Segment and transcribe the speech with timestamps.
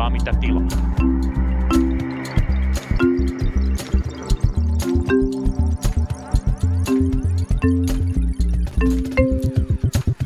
[0.00, 0.68] saa mitä tilaa.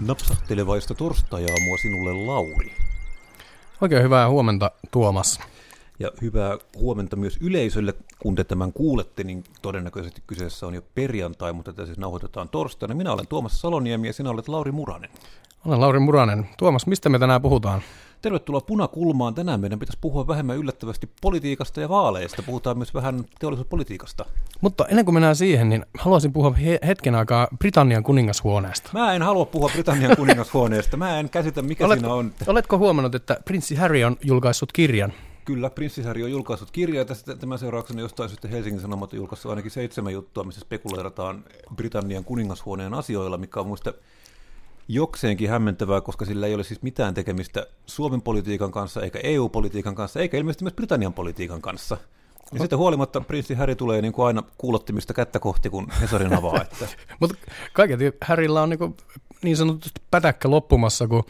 [0.06, 2.72] Napsahtelevaista torstai-aamua sinulle Lauri.
[3.80, 5.40] Oikein hyvää huomenta Tuomas.
[5.98, 7.94] Ja hyvää huomenta myös yleisölle.
[8.18, 12.94] Kun te tämän kuulette, niin todennäköisesti kyseessä on jo perjantai, mutta tätä siis nauhoitetaan torstaina.
[12.94, 15.10] Minä olen Tuomas Saloniemi ja sinä olet Lauri Muranen.
[15.66, 16.48] Olen Lauri Muranen.
[16.58, 17.82] Tuomas, mistä me tänään puhutaan?
[18.24, 19.34] Tervetuloa Punakulmaan.
[19.34, 22.42] Tänään meidän pitäisi puhua vähemmän yllättävästi politiikasta ja vaaleista.
[22.42, 24.24] Puhutaan myös vähän teollisuuspolitiikasta.
[24.60, 28.90] Mutta ennen kuin mennään siihen, niin haluaisin puhua he- hetken aikaa Britannian kuningashuoneesta.
[28.92, 30.96] Mä en halua puhua Britannian kuningashuoneesta.
[30.96, 32.32] Mä en käsitä, mikä Olet, siinä on.
[32.46, 35.12] Oletko huomannut, että prinssi Harry on julkaissut kirjan?
[35.44, 37.04] Kyllä, Prinssi Harry on julkaissut kirjaa.
[37.04, 41.44] Tästä tämän seurauksena jostain sitten Helsingin Sanomat on julkaissut ainakin seitsemän juttua, missä spekuleerataan
[41.76, 43.92] Britannian kuningashuoneen asioilla, mikä on muista
[44.88, 50.20] jokseenkin hämmentävää, koska sillä ei ole siis mitään tekemistä Suomen politiikan kanssa, eikä EU-politiikan kanssa,
[50.20, 51.96] eikä ilmeisesti myös Britannian politiikan kanssa.
[52.52, 56.62] Ja sitten huolimatta prinssi Harry tulee niin kuin aina kuulottimista kättä kohti, kun Hesarin avaa.
[56.62, 56.86] Että
[57.20, 57.36] Mutta
[57.72, 58.96] kaiketi Harrylla on niin,
[59.44, 61.24] niin sanotusti pätäkkä loppumassa, kun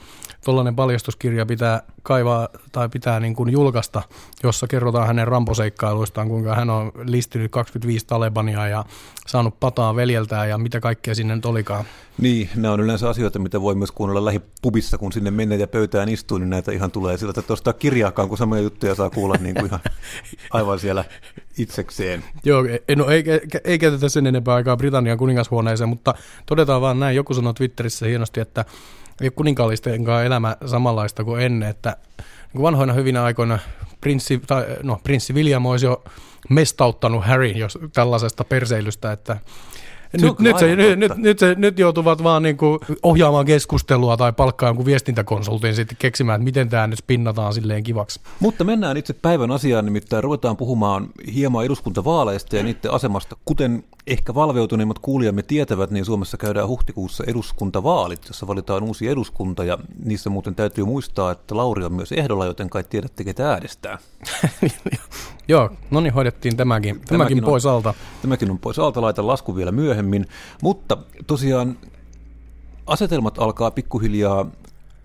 [0.44, 4.02] tuollainen paljastuskirja pitää kaivaa tai pitää niin kuin julkaista,
[4.42, 8.84] jossa kerrotaan hänen ramposeikkailuistaan, kuinka hän on listynyt 25 Talebania ja
[9.26, 11.84] saanut pataa veljeltään ja mitä kaikkea sinne nyt olikaan.
[12.18, 16.08] niin, nämä on yleensä asioita, mitä voi myös kuunnella lähipubissa, kun sinne menee ja pöytään
[16.08, 19.54] istuu, niin näitä ihan tulee sillä, että ostaa kirjaakaan, kun samoja juttuja saa kuulla niin
[19.54, 19.80] kuin ihan
[20.50, 21.04] aivan siellä
[21.58, 22.24] itsekseen.
[22.44, 23.24] Joo, ei- no ei,
[23.64, 26.14] ei käytetä sen enempää aikaa Britannian kuningashuoneeseen, mutta
[26.46, 28.64] todetaan vaan näin, joku sanoi Twitterissä hienosti, että
[29.20, 33.58] ei ole kuninkaallistenkaan elämä samanlaista kuin ennen, että niin kuin vanhoina hyvinä aikoina
[34.00, 36.04] prinssi, tai, no, prinssi William olisi jo
[36.50, 39.36] mestauttanut Harry jos tällaisesta perseilystä, että
[40.18, 44.16] Se nyt, nyt, se, nyt, nyt, nyt, se, nyt joutuvat vaan niin kuin ohjaamaan keskustelua
[44.16, 48.20] tai palkkaa jonkun viestintäkonsultin sitten keksimään, että miten tämä nyt spinnataan silleen kivaksi.
[48.40, 53.36] Mutta mennään itse päivän asiaan, nimittäin ruvetaan puhumaan hieman eduskuntavaaleista ja niiden asemasta.
[53.44, 59.78] Kuten ehkä valveutuneimmat kuulijamme tietävät, niin Suomessa käydään huhtikuussa eduskuntavaalit, jossa valitaan uusi eduskunta ja
[60.04, 63.98] niissä muuten täytyy muistaa, että Lauri on myös ehdolla, joten kai tiedätte, ketä äänestää.
[65.48, 67.94] Joo, no niin, hoidettiin tämäkin, tämäkin, tämäkin on- pois alta.
[68.22, 70.26] Tämäkin on pois alta, laitan lasku vielä myöhemmin,
[70.62, 71.78] mutta tosiaan
[72.86, 74.46] asetelmat alkaa pikkuhiljaa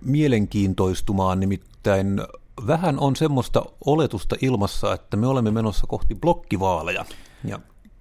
[0.02, 2.22] mielenkiintoistumaan, nimittäin
[2.68, 7.06] vähän on semmoista oletusta ilmassa, että me olemme menossa kohti blokkivaaleja.
[7.44, 7.60] Ja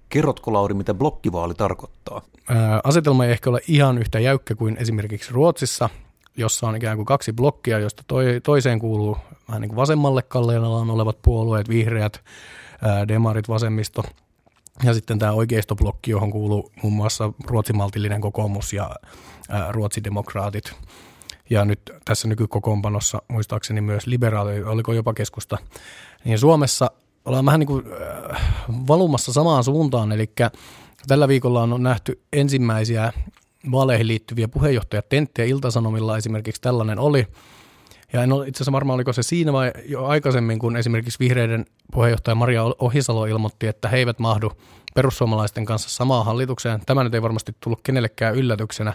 [0.09, 2.21] kerrotko Lauri, mitä blokkivaali tarkoittaa?
[2.83, 5.89] Asetelma ei ehkä ole ihan yhtä jäykkä kuin esimerkiksi Ruotsissa,
[6.37, 10.89] jossa on ikään kuin kaksi blokkia, josta toi, toiseen kuuluu vähän niin kuin vasemmalle kalleillaan
[10.89, 12.21] olevat puolueet, vihreät,
[13.07, 14.03] demarit, vasemmisto,
[14.83, 18.95] ja sitten tämä oikeistoblokki, johon kuuluu muun muassa ruotsimaltillinen kokoomus ja
[19.69, 20.73] ruotsidemokraatit.
[21.49, 25.57] Ja nyt tässä nykykokoonpanossa muistaakseni myös liberaali, oliko jopa keskusta.
[26.25, 26.91] Niin Suomessa
[27.25, 27.85] ollaan vähän niin kuin
[28.31, 28.41] äh,
[28.87, 30.31] valumassa samaan suuntaan, eli
[31.07, 33.13] tällä viikolla on nähty ensimmäisiä
[33.71, 37.27] vaaleihin liittyviä puheenjohtajatenttejä Iltasanomilla esimerkiksi tällainen oli.
[38.13, 41.65] Ja en ole itse asiassa varmaan, oliko se siinä vai jo aikaisemmin, kun esimerkiksi vihreiden
[41.91, 44.51] puheenjohtaja Maria Ohisalo ilmoitti, että he eivät mahdu
[44.95, 46.81] perussuomalaisten kanssa samaan hallitukseen.
[46.85, 48.93] Tämä nyt ei varmasti tullut kenellekään yllätyksenä,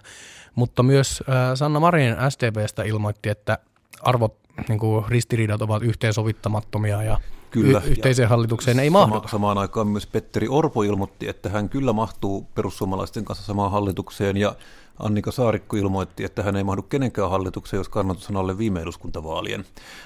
[0.55, 3.59] mutta myös äh, Sanna Marin SDPstä ilmoitti, että
[4.03, 7.19] arvot, niin kuin ristiriidat ovat yhteensovittamattomia ja
[7.63, 9.29] Kyllä, y- yhteiseen hallitukseen ei Sama, mahduta.
[9.29, 14.55] samaan aikaan myös Petteri Orpo ilmoitti, että hän kyllä mahtuu perussuomalaisten kanssa samaan hallitukseen ja
[14.99, 19.65] Annika Saarikko ilmoitti, että hän ei mahdu kenenkään hallitukseen, jos kannatus on alle viime eduskuntavaalien.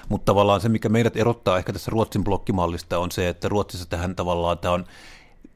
[0.09, 4.15] Mutta tavallaan se, mikä meidät erottaa ehkä tässä Ruotsin blokkimallista, on se, että Ruotsissa tähän
[4.15, 4.85] tavallaan tämä on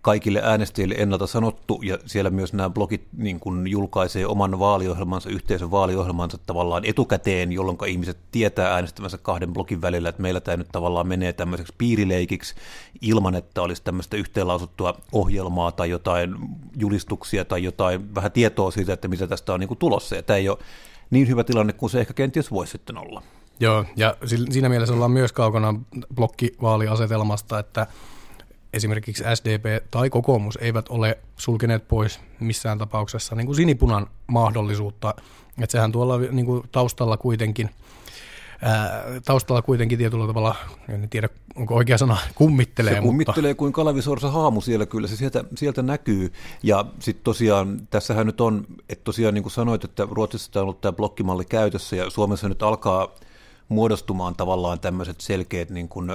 [0.03, 5.71] kaikille äänestäjille ennalta sanottu, ja siellä myös nämä blogit niin kuin julkaisee oman vaaliohjelmansa, yhteisön
[5.71, 11.07] vaaliohjelmansa tavallaan etukäteen, jolloin ihmiset tietää äänestämänsä kahden blogin välillä, että meillä tämä nyt tavallaan
[11.07, 12.55] menee tämmöiseksi piirileikiksi
[13.01, 16.35] ilman, että olisi tämmöistä yhteenlausuttua ohjelmaa tai jotain
[16.77, 20.37] julistuksia tai jotain vähän tietoa siitä, että mitä tästä on niin kuin tulossa, ja tämä
[20.37, 20.57] ei ole
[21.09, 23.21] niin hyvä tilanne kuin se ehkä kenties voisi sitten olla.
[23.59, 25.75] Joo, ja si- siinä mielessä ollaan myös kaukana
[26.15, 27.87] blokkivaaliasetelmasta, että
[28.73, 35.15] esimerkiksi SDP tai kokoomus eivät ole sulkeneet pois missään tapauksessa niin kuin sinipunan mahdollisuutta.
[35.61, 37.69] Että sehän tuolla niin kuin taustalla kuitenkin
[38.61, 40.55] ää, taustalla kuitenkin tietyllä tavalla,
[40.89, 42.93] en tiedä onko oikea sana, kummittelee.
[42.93, 46.33] Se kummittelee kuin kalavisorsa haamu siellä, kyllä se sieltä, sieltä näkyy.
[46.63, 50.81] Ja sitten tosiaan, tässähän nyt on, että tosiaan niin kuin sanoit, että Ruotsissa on ollut
[50.81, 53.15] tämä blokkimalli käytössä ja Suomessa nyt alkaa
[53.69, 56.11] muodostumaan tavallaan tämmöiset selkeät niin kuin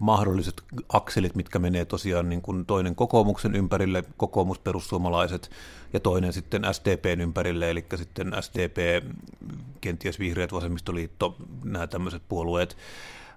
[0.00, 5.50] mahdolliset akselit, mitkä menee tosiaan niin kuin toinen kokoomuksen ympärille, kokoomusperussuomalaiset,
[5.92, 9.04] ja toinen sitten SDPn ympärille, eli sitten SDP,
[9.80, 12.76] kenties vihreät, vasemmistoliitto, nämä tämmöiset puolueet.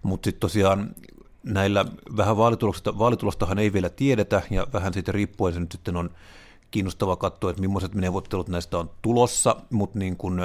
[0.03, 0.95] Mutta sitten tosiaan
[1.43, 1.85] näillä
[2.17, 6.09] vähän vaalitulosta, vaalitulostahan ei vielä tiedetä, ja vähän siitä riippuen se nyt sitten on
[6.71, 10.41] kiinnostava katsoa, että millaiset neuvottelut näistä on tulossa, mutta niin kun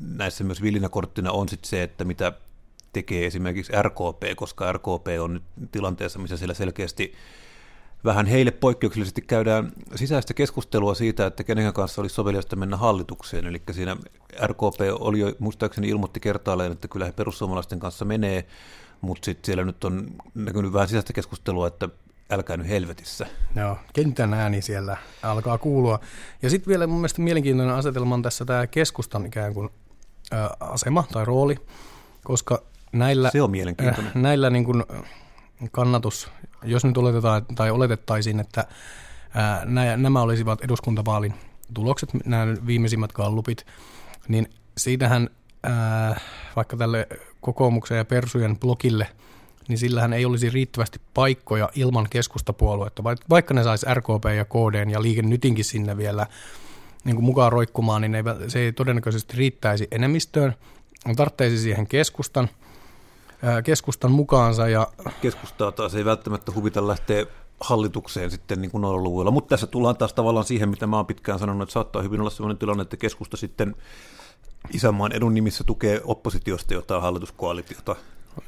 [0.00, 2.32] näissä myös villinäkorttina on sitten se, että mitä
[2.98, 5.42] tekee esimerkiksi RKP, koska RKP on nyt
[5.72, 7.12] tilanteessa, missä siellä selkeästi
[8.04, 13.46] vähän heille poikkeuksellisesti käydään sisäistä keskustelua siitä, että kenen kanssa olisi soveliasta mennä hallitukseen.
[13.46, 13.96] Eli siinä
[14.46, 18.46] RKP oli jo muistaakseni ilmoitti kertaalleen, että kyllä he perussuomalaisten kanssa menee,
[19.00, 21.88] mutta sitten siellä nyt on näkynyt vähän sisäistä keskustelua, että
[22.30, 23.26] älkää nyt helvetissä.
[23.56, 26.00] Joo, kentän ääni siellä alkaa kuulua.
[26.42, 29.70] Ja sitten vielä mun mielestä mielenkiintoinen asetelma on tässä tämä keskustan ikään kuin
[30.32, 31.56] ä, asema tai rooli,
[32.24, 32.62] koska
[32.92, 34.12] näillä, Se on mielenkiintoinen.
[34.16, 34.84] Äh, näillä niin kuin
[35.70, 36.30] kannatus,
[36.62, 38.64] jos nyt oletetaan tai oletettaisiin, että
[39.34, 41.34] ää, nämä olisivat eduskuntavaalin
[41.74, 43.66] tulokset, nämä viimeisimmät kallupit,
[44.28, 45.30] niin siitähän
[45.62, 46.20] ää,
[46.56, 47.08] vaikka tälle
[47.40, 49.06] kokoomuksen ja persujen blokille,
[49.68, 55.02] niin sillähän ei olisi riittävästi paikkoja ilman keskustapuoluetta, vaikka ne saisi RKP ja KD ja
[55.02, 56.26] Liike Nytinkin sinne vielä
[57.04, 58.12] niin kuin mukaan roikkumaan, niin
[58.48, 60.54] se ei todennäköisesti riittäisi enemmistöön.
[61.06, 62.48] On tarvitsisi siihen keskustan–
[63.64, 64.68] keskustan mukaansa.
[64.68, 64.86] Ja...
[65.20, 67.26] Keskustaa taas ei välttämättä huvita lähteä
[67.60, 71.38] hallitukseen sitten niin kuin luvuilla, mutta tässä tullaan taas tavallaan siihen, mitä mä oon pitkään
[71.38, 73.76] sanonut, että saattaa hyvin olla sellainen tilanne, että keskusta sitten
[74.72, 77.96] isänmaan edun nimissä tukee oppositiosta jotain hallituskoalitiota.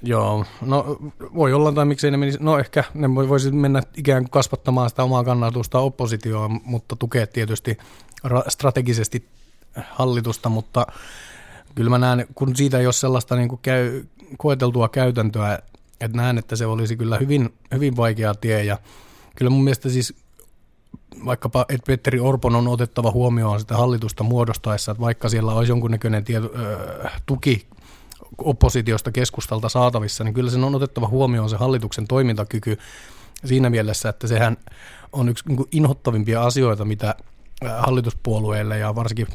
[0.02, 0.96] Joo, no
[1.34, 5.04] voi olla, tai miksei ne menisi, no ehkä ne voisi mennä ikään kuin kasvattamaan sitä
[5.04, 7.78] omaa kannatusta oppositioon, mutta tukee tietysti
[8.48, 9.28] strategisesti
[9.90, 10.86] hallitusta, mutta
[11.74, 14.04] kyllä mä näen, kun siitä ei ole sellaista niin kuin käy,
[14.38, 15.58] koeteltua käytäntöä,
[16.00, 18.64] että näen, että se olisi kyllä hyvin, hyvin vaikea tie.
[18.64, 18.78] Ja
[19.36, 20.14] kyllä mun mielestä siis
[21.24, 26.24] vaikkapa, että Petteri Orpon on otettava huomioon sitä hallitusta muodostaessa, että vaikka siellä olisi jonkunnäköinen
[26.24, 26.50] tieto,
[27.04, 27.66] äh, tuki
[28.38, 32.78] oppositiosta keskustalta saatavissa, niin kyllä sen on otettava huomioon se hallituksen toimintakyky
[33.44, 34.56] siinä mielessä, että sehän
[35.12, 37.14] on yksi niin inhottavimpia asioita, mitä
[37.78, 39.26] hallituspuolueille ja varsinkin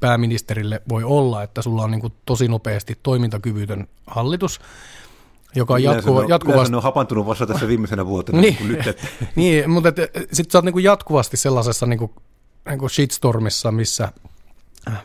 [0.00, 4.60] pääministerille voi olla, että sulla on niin kuin tosi nopeasti toimintakyvytön hallitus,
[5.54, 6.70] joka on jatkuva, on, jatkuvasti...
[6.70, 8.40] Ne on hapantunut vasta tässä viimeisenä vuotena.
[8.40, 9.06] niin, nyt, että...
[9.36, 9.88] niin, mutta
[10.32, 12.12] sitten sä oot niin kuin jatkuvasti sellaisessa niin kuin,
[12.68, 14.12] niin kuin shitstormissa, missä,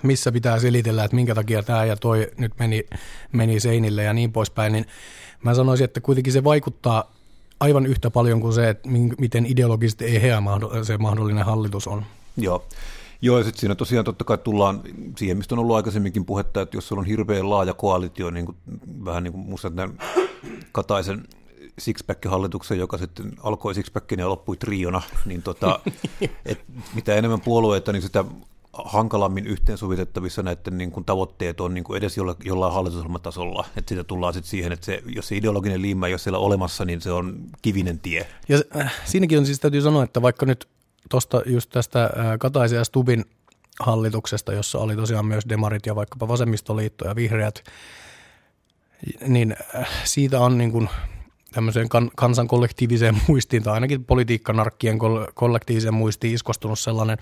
[0.04, 2.86] missä pitää selitellä, että minkä takia tämä ja toi nyt meni,
[3.32, 4.86] meni seinille ja niin poispäin, niin
[5.44, 7.12] mä sanoisin, että kuitenkin se vaikuttaa
[7.60, 8.90] aivan yhtä paljon kuin se, että
[9.20, 10.42] miten ideologisesti eheä
[10.84, 12.06] se mahdollinen hallitus on.
[12.38, 12.66] Joo.
[13.22, 14.82] Joo, ja sitten siinä tosiaan totta kai tullaan
[15.18, 18.58] siihen, mistä on ollut aikaisemminkin puhetta, että jos sulla on hirveän laaja koalitio, niin kuin,
[19.06, 19.98] vähän niin kuin musta tämän
[20.72, 21.28] Kataisen
[21.82, 25.80] Sixpack-hallituksen, joka sitten alkoi Sixpackin ja loppui triona, niin tota,
[26.46, 26.64] et
[26.96, 28.26] mitä enemmän puolueita, niin sitä
[28.74, 33.66] hankalammin yhteensovitettavissa näiden niin kuin tavoitteet on niin kuin edes jolla, jollain hallitusohjelmatasolla.
[33.78, 36.86] Että siitä tullaan sitten siihen, että se, jos se ideologinen liima ei ole siellä olemassa,
[36.86, 38.28] niin se on kivinen tie.
[38.50, 40.68] Ja äh, siinäkin on siis täytyy sanoa, että vaikka nyt
[41.10, 42.10] tuosta just tästä
[42.40, 43.26] Kataisen ja Stubin
[43.80, 47.64] hallituksesta, jossa oli tosiaan myös demarit ja vaikkapa vasemmistoliitto ja vihreät,
[49.28, 49.56] niin
[50.04, 50.90] siitä on niin kuin
[51.52, 55.00] tämmöiseen kan, kansan kollektiiviseen muistiin tai ainakin politiikkanarkkien
[55.34, 57.18] kollektiiviseen muistiin iskostunut sellainen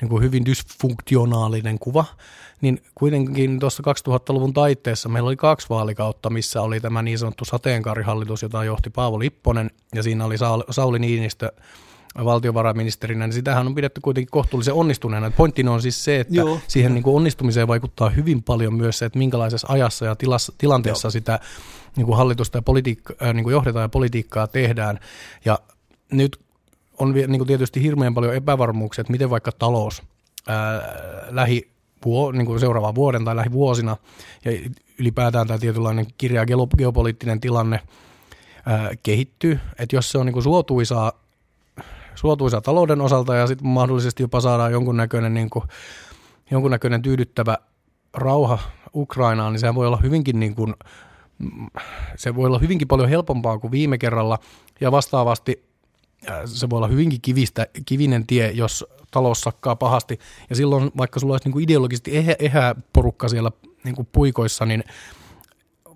[0.00, 2.04] niin kuin hyvin dysfunktionaalinen kuva,
[2.60, 8.42] niin kuitenkin tuossa 2000-luvun taitteessa meillä oli kaksi vaalikautta, missä oli tämä niin sanottu sateenkaarihallitus,
[8.42, 10.36] jota johti Paavo Lipponen, ja siinä oli
[10.70, 11.52] Sauli Niinistö
[12.24, 15.30] valtiovarainministerinä, niin sitähän on pidetty kuitenkin kohtuullisen onnistuneena.
[15.30, 16.60] Pointtina on siis se, että Joo.
[16.68, 21.06] siihen niin kuin onnistumiseen vaikuttaa hyvin paljon myös se, että minkälaisessa ajassa ja tilassa, tilanteessa
[21.06, 21.10] Joo.
[21.10, 21.40] sitä
[21.96, 25.00] niin kuin hallitusta ja politiikka, niin kuin johdetaan ja politiikkaa tehdään.
[25.44, 25.58] Ja
[26.12, 26.40] nyt
[26.98, 30.02] on niin kuin tietysti hirveän paljon epävarmuuksia, että miten vaikka talous
[30.48, 30.82] ää,
[31.30, 31.70] lähi
[32.32, 33.96] niin kuin seuraavan vuoden tai lähivuosina
[34.44, 34.52] ja
[34.98, 36.44] ylipäätään tämä tietynlainen kirja
[36.76, 37.80] geopoliittinen tilanne
[38.66, 39.60] ää, kehittyy.
[39.78, 41.12] Että jos se on niin kuin suotuisaa
[42.16, 45.64] suotuisa talouden osalta ja sitten mahdollisesti jopa saadaan jonkunnäköinen, niin kuin,
[46.50, 47.58] jonkunnäköinen tyydyttävä
[48.14, 48.58] rauha
[48.94, 50.74] Ukrainaan, niin se voi olla hyvinkin niin kuin,
[52.16, 54.38] se voi olla hyvinkin paljon helpompaa kuin viime kerralla.
[54.80, 55.68] Ja vastaavasti
[56.30, 60.18] äh, se voi olla hyvinkin kivistä, kivinen tie, jos talous sakkaa pahasti.
[60.50, 63.50] Ja silloin vaikka sulla olisi niin kuin ideologisesti ehä, ehä porukka siellä
[63.84, 64.84] niin kuin puikoissa, niin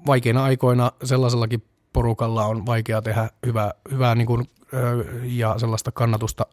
[0.06, 1.62] vaikeina aikoina sellaisellakin
[1.92, 4.48] porukalla on vaikea tehdä hyvää, hyvää niin kuin
[5.22, 6.46] ja sellaista kannatusta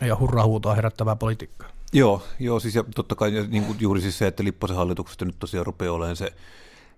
[0.00, 1.68] ja hurrahuutoa herättävää politiikkaa.
[1.92, 5.38] Joo, joo siis ja totta kai niin kuin juuri siis se, että Lipposen hallituksesta nyt
[5.38, 6.32] tosiaan rupeaa olemaan se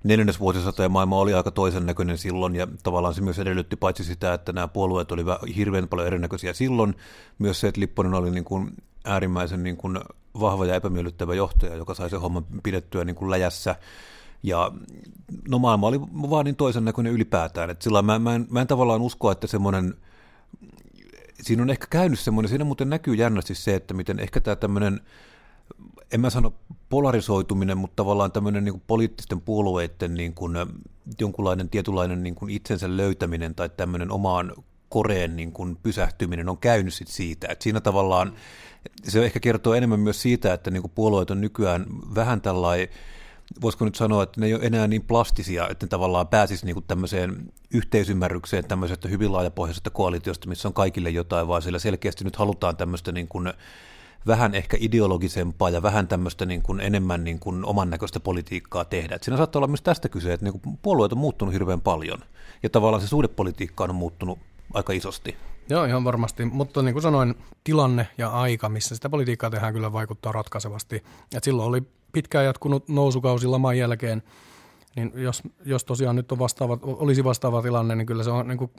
[0.05, 4.05] neljännes vuosisata ja maailma oli aika toisen näköinen silloin ja tavallaan se myös edellytti paitsi
[4.05, 6.95] sitä, että nämä puolueet olivat hirveän paljon erinäköisiä silloin,
[7.39, 8.71] myös se, että Lipponen oli niin kuin
[9.05, 10.01] äärimmäisen niin kuin
[10.41, 13.77] vahva ja epämiellyttävä johtaja, joka sai sen homman pidettyä niin kuin läjässä
[14.43, 14.73] Ja
[15.49, 18.67] no maailma oli vaan niin toisen näköinen ylipäätään, että sillä mä, mä, en, mä en
[18.67, 19.95] tavallaan usko, että semmoinen,
[21.43, 25.01] siinä on ehkä käynyt semmoinen, siinä muuten näkyy jännästi se, että miten ehkä tämä tämmöinen,
[26.13, 26.55] en mä sano
[26.89, 30.57] polarisoituminen, mutta tavallaan tämmöinen niin poliittisten puolueiden niin kuin,
[31.21, 34.53] jonkunlainen tietynlainen niin kuin itsensä löytäminen tai tämmöinen omaan
[34.89, 38.33] koreen niin kuin pysähtyminen on käynyt sit siitä, että siinä tavallaan
[39.05, 42.89] se ehkä kertoo enemmän myös siitä, että niin kuin puolueet on nykyään vähän tällainen
[43.61, 46.75] voisiko nyt sanoa, että ne ei ole enää niin plastisia, että ne tavallaan pääsisi niin
[46.75, 52.37] kuin tämmöiseen yhteisymmärrykseen tämmöisestä hyvin laajapohjaisesta koalitiosta, missä on kaikille jotain, vaan sillä selkeästi nyt
[52.37, 53.53] halutaan tämmöistä niin kuin
[54.27, 59.15] vähän ehkä ideologisempaa ja vähän tämmöistä niin kuin enemmän niin kuin oman näköistä politiikkaa tehdä.
[59.15, 62.19] Et siinä saattaa olla myös tästä kyse, että niin kuin puolueet on muuttunut hirveän paljon
[62.63, 64.39] ja tavallaan se suhdepolitiikka on muuttunut
[64.75, 65.37] aika isosti.
[65.71, 66.45] Joo, ihan varmasti.
[66.45, 71.05] Mutta niin kuin sanoin, tilanne ja aika, missä sitä politiikkaa tehdään, kyllä vaikuttaa ratkaisevasti.
[71.37, 74.23] Et silloin oli pitkään jatkunut nousukausi laman jälkeen,
[74.97, 78.59] niin jos, jos tosiaan nyt on vastaava, olisi vastaava tilanne, niin kyllä se on niin
[78.59, 78.71] kuin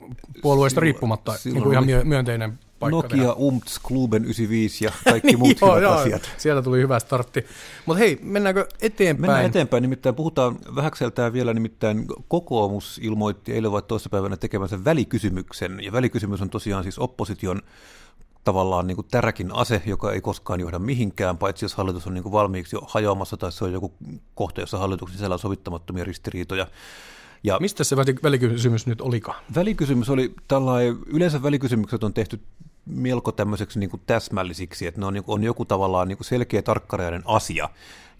[0.42, 3.32] puolueesta riippumatta niin kuin ihan myönteinen paikka Nokia, tehdä.
[3.32, 6.30] UMTS, Kluben 95 ja kaikki muut joo, joo, asiat.
[6.36, 7.44] Sieltä tuli hyvä startti.
[7.86, 9.20] Mutta hei, mennäänkö eteenpäin?
[9.20, 15.92] Mennään eteenpäin, nimittäin puhutaan vähäkseltään vielä, nimittäin kokoomus ilmoitti eilen vai toissapäivänä tekemänsä välikysymyksen, ja
[15.92, 17.62] välikysymys on tosiaan siis opposition
[18.44, 22.22] tavallaan niin kuin täräkin ase, joka ei koskaan johda mihinkään, paitsi jos hallitus on niin
[22.22, 23.94] kuin valmiiksi jo hajoamassa tai se on joku
[24.34, 26.66] kohta, jossa hallituksen sisällä on sovittamattomia ristiriitoja.
[27.44, 29.42] Ja Mistä se välikysymys nyt olikaan?
[29.54, 32.40] Välikysymys oli tällainen, yleensä välikysymykset on tehty
[32.86, 36.26] melko tämmöiseksi niin kuin täsmällisiksi, että ne on, niin kuin, on joku tavallaan niin kuin
[36.26, 37.68] selkeä tarkkarajainen asia,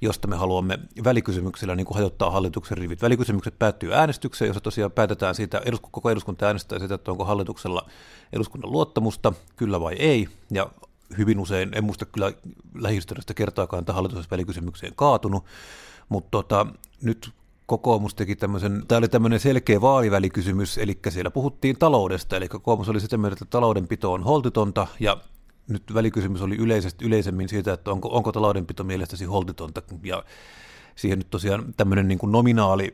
[0.01, 3.03] josta me haluamme välikysymyksellä niin kuin hajottaa hallituksen rivit.
[3.03, 7.87] Välikysymykset päättyy äänestykseen, jossa tosiaan päätetään siitä, koko eduskunta äänestää siitä, että onko hallituksella
[8.33, 10.71] eduskunnan luottamusta, kyllä vai ei, ja
[11.19, 12.33] hyvin usein, en muista kyllä
[12.75, 15.45] lähistöstä kertaakaan, että hallitus olisi välikysymykseen kaatunut,
[16.09, 16.67] mutta tota,
[17.03, 17.31] nyt
[17.67, 23.01] kokoomus teki tämmöisen, tämä oli tämmöinen selkeä vaalivälikysymys, eli siellä puhuttiin taloudesta, eli kokoomus oli
[23.01, 25.17] sitä mieltä, että taloudenpito on holtitonta, ja
[25.71, 30.25] nyt välikysymys oli yleisesti, yleisemmin siitä, että onko, onko taloudenpito mielestäsi holtitonta, ja
[30.97, 32.93] siihen nyt tosiaan tämmöinen niin kuin nominaali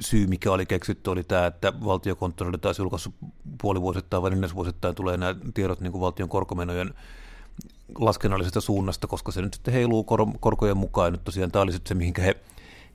[0.00, 3.14] syy, mikä oli keksitty, oli tämä, että valtiokonttori taisi julkaissut
[3.62, 6.94] puolivuosittain vai neljäsvuosittain tulee nämä tiedot niin kuin valtion korkomenojen
[7.98, 11.12] laskennallisesta suunnasta, koska se nyt sitten heiluu kor- korkojen mukaan.
[11.12, 12.36] Nyt tosiaan tämä oli sitten se, mihinkä he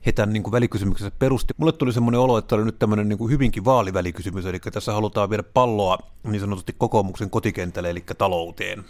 [0.06, 1.54] he tämän niin kuin välikysymyksessä perusti.
[1.56, 5.30] Mulle tuli semmoinen olo, että oli nyt tämmöinen niin kuin hyvinkin vaalivälikysymys, eli tässä halutaan
[5.30, 8.84] viedä palloa niin sanotusti kokoomuksen kotikentälle, eli talouteen.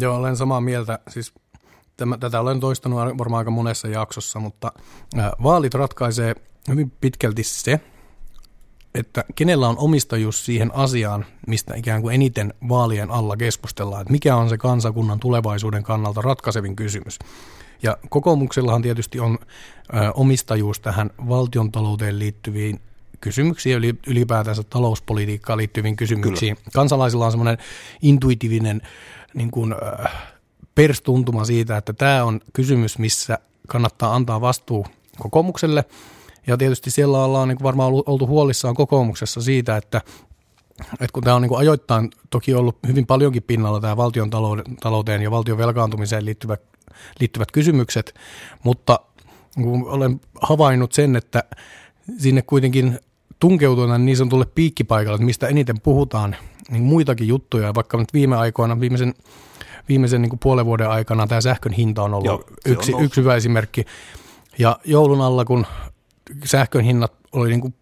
[0.00, 0.98] Joo, olen samaa mieltä.
[1.08, 1.32] Siis
[1.96, 4.72] tämä, tätä olen toistanut varmaan aika monessa jaksossa, mutta
[5.42, 6.34] vaalit ratkaisee
[6.68, 7.80] hyvin pitkälti se,
[8.94, 14.36] että kenellä on omistajuus siihen asiaan, mistä ikään kuin eniten vaalien alla keskustellaan, että mikä
[14.36, 17.18] on se kansakunnan tulevaisuuden kannalta ratkaisevin kysymys.
[17.82, 19.38] Ja kokoomuksellahan tietysti on
[19.94, 22.80] ö, omistajuus tähän valtion talouteen liittyviin
[23.20, 26.56] kysymyksiin, eli ylipäätänsä talouspolitiikkaan liittyviin kysymyksiin.
[26.56, 26.70] Kyllä.
[26.74, 27.58] Kansalaisilla on semmoinen
[28.02, 28.82] intuitiivinen
[29.34, 30.08] niin kuin, ö,
[30.74, 33.38] perstuntuma siitä, että tämä on kysymys, missä
[33.68, 34.86] kannattaa antaa vastuu
[35.18, 35.84] kokoomukselle.
[36.46, 40.00] Ja tietysti siellä ollaan niin varmaan oltu huolissaan kokoomuksessa siitä, että
[40.92, 44.30] että kun tämä on niin ajoittain toki ollut hyvin paljonkin pinnalla tämä valtion
[44.80, 46.56] talouteen ja valtion velkaantumiseen liittyvä
[47.20, 48.14] liittyvät kysymykset,
[48.62, 49.00] mutta
[49.84, 51.44] olen havainnut sen, että
[52.18, 52.98] sinne kuitenkin
[53.40, 56.36] tunkeutuu niin sanotulle piikkipaikalle, että mistä eniten puhutaan,
[56.70, 59.14] niin muitakin juttuja, vaikka nyt viime aikoina, viimeisen,
[59.88, 63.20] viimeisen niin kuin puolen vuoden aikana tämä sähkön hinta on ollut Joo, yksi, on yksi
[63.20, 63.84] hyvä esimerkki.
[64.58, 65.66] Ja joulun alla, kun
[66.44, 67.74] sähkön hinnat oli niin kuin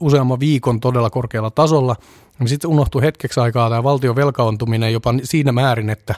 [0.00, 1.96] useamman viikon todella korkealla tasolla,
[2.38, 6.14] niin sitten unohtui hetkeksi aikaa tämä valtion velkaantuminen jopa siinä määrin, että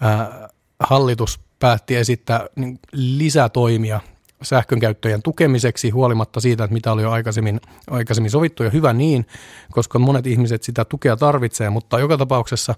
[0.00, 0.48] ää,
[0.80, 4.00] hallitus päätti esittää niin lisätoimia
[4.42, 9.26] sähkönkäyttäjien tukemiseksi huolimatta siitä, että mitä oli jo aikaisemmin, aikaisemmin sovittu ja hyvä niin,
[9.70, 12.74] koska monet ihmiset sitä tukea tarvitsee, mutta joka tapauksessa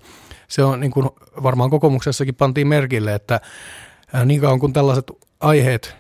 [0.48, 1.10] se on niin kuin
[1.42, 3.40] varmaan kokoomuksessakin pantiin merkille, että
[4.24, 5.10] niin kauan kuin tällaiset
[5.40, 5.96] aiheet,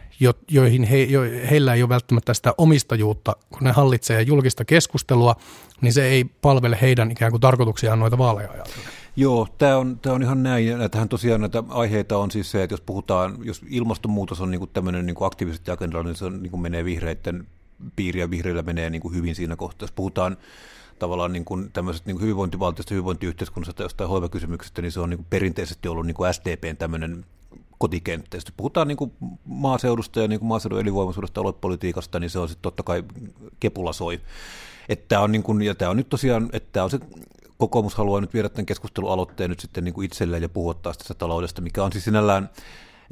[0.50, 1.20] joihin he, jo,
[1.50, 5.36] heillä ei ole välttämättä sitä omistajuutta, kun ne hallitsee julkista keskustelua,
[5.80, 9.01] niin se ei palvele heidän ikään kuin tarkoituksiaan noita vaaleja ajatellen.
[9.16, 10.78] Joo, tämä on, tämä on ihan näin.
[10.78, 15.06] Näitähän tosiaan näitä aiheita on siis se, että jos puhutaan, jos ilmastonmuutos on niin tämmöinen
[15.06, 17.46] niin aktiivisesti agendalla, niin se on, niin menee vihreiden
[17.96, 19.84] piiriä, vihreillä menee niin kuin hyvin siinä kohtaa.
[19.84, 20.36] Jos puhutaan
[20.98, 25.88] tavallaan niin tämmöisestä niin kuin hyvinvointivaltiosta, hyvinvointiyhteiskunnasta tai jostain hoivakysymyksestä, niin se on niin perinteisesti
[25.88, 27.24] ollut niin kuin SDPn tämmöinen
[27.78, 28.40] kotikenttä.
[28.40, 29.12] Sitten puhutaan niin kuin
[29.44, 33.04] maaseudusta ja niin kuin maaseudun elinvoimaisuudesta aluepolitiikasta, niin se on sitten totta kai
[33.60, 34.20] kepula soi.
[34.88, 37.00] Että tämä on, niin kuin, ja tämä on nyt tosiaan, että tämä on se
[37.62, 41.14] kokoomus haluaa nyt viedä tämän keskustelualoitteen nyt sitten niin kuin itselleen ja puhua taas tästä
[41.14, 42.50] taloudesta, mikä on siis sinällään,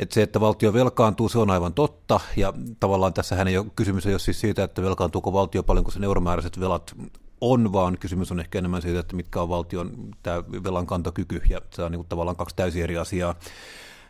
[0.01, 4.07] Että se, että valtio velkaantuu, se on aivan totta, ja tavallaan tässähän ei ole kysymys
[4.07, 6.95] ei ole siis siitä, että velkaantuuko valtio paljon, kun sen euromääräiset velat
[7.41, 11.61] on, vaan kysymys on ehkä enemmän siitä, että mitkä on valtion tämä velan kantokyky, ja
[11.71, 13.35] se on niin tavallaan kaksi täysin eri asiaa.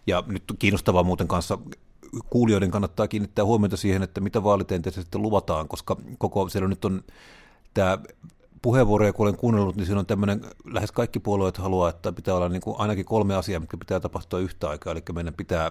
[0.06, 1.58] Ja nyt kiinnostavaa muuten kanssa
[2.30, 7.04] kuulijoiden kannattaa kiinnittää huomiota siihen, että mitä vaalitenteessä sitten luvataan, koska koko siellä nyt on
[7.74, 7.98] tämä
[8.62, 12.48] puheenvuoroja, kun olen kuunnellut, niin siinä on tämmöinen, lähes kaikki puolueet haluaa, että pitää olla
[12.48, 15.70] niin kuin ainakin kolme asiaa, mitkä pitää tapahtua yhtä aikaa, eli meidän pitää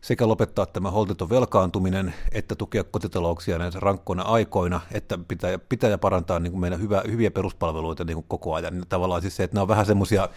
[0.00, 6.38] sekä lopettaa tämä holtiton velkaantuminen, että tukea kotitalouksia näinä rankkoina aikoina, että pitää, pitää parantaa
[6.38, 8.74] niin kuin meidän hyvä, hyviä peruspalveluita niin kuin koko ajan.
[8.74, 10.28] Niin tavallaan siis se, että nämä on vähän semmoisia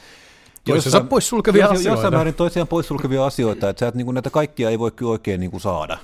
[0.66, 1.90] Toisensa poissulkevia asioita.
[1.90, 5.12] Jossain määrin toisiaan poissulkevia asioita, että sä et, niin kuin näitä kaikkia ei voi kyllä
[5.12, 5.98] oikein niin kuin saada.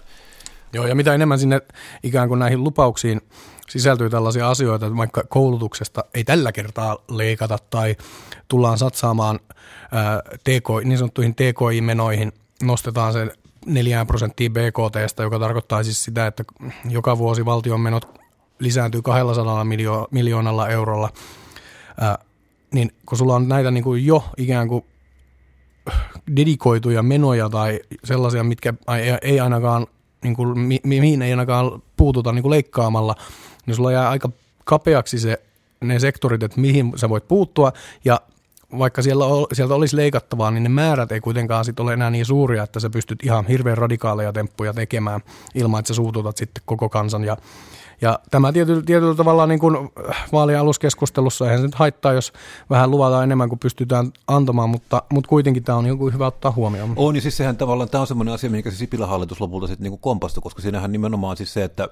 [0.73, 1.61] Joo, ja mitä enemmän sinne
[2.03, 3.21] ikään kuin näihin lupauksiin
[3.69, 7.95] sisältyy tällaisia asioita, että vaikka koulutuksesta ei tällä kertaa leikata tai
[8.47, 9.39] tullaan satsaamaan
[9.91, 12.31] ää, TK, niin sanottuihin TKI-menoihin,
[12.63, 13.27] nostetaan se
[13.65, 16.43] 4 prosenttia BKT, joka tarkoittaa siis sitä, että
[16.89, 18.19] joka vuosi valtion menot
[18.59, 21.09] lisääntyy 200 miljo- miljoonalla eurolla,
[22.01, 22.17] ää,
[22.73, 24.85] niin kun sulla on näitä niin kuin jo ikään kuin
[26.35, 29.87] dedikoituja menoja tai sellaisia, mitkä ei, ei ainakaan,
[30.23, 33.15] niin kuin, mi, mihin ei ainakaan puututa niin kuin leikkaamalla,
[33.69, 34.29] niin sulla jää aika
[34.65, 35.41] kapeaksi se,
[35.81, 37.73] ne sektorit, että mihin sä voit puuttua,
[38.05, 38.21] ja
[38.79, 42.63] vaikka siellä, sieltä olisi leikattavaa, niin ne määrät ei kuitenkaan sit ole enää niin suuria,
[42.63, 45.21] että sä pystyt ihan hirveän radikaaleja temppuja tekemään
[45.55, 47.23] ilman, että sä suututat sitten koko kansan.
[47.23, 47.37] Ja,
[48.01, 49.89] ja tämä tietyllä, tietyllä tavalla niin kuin
[50.31, 52.33] vaalien aluskeskustelussa, eihän se nyt haittaa, jos
[52.69, 56.93] vähän luvataan enemmän kuin pystytään antamaan, mutta, mutta kuitenkin tämä on niin hyvä ottaa huomioon.
[56.95, 59.91] On, niin siis sehän tavallaan, tämä on semmoinen asia, mihin se Sipilän hallitus lopulta sitten
[59.91, 61.89] niin kompastui, koska siinähän nimenomaan siis se, että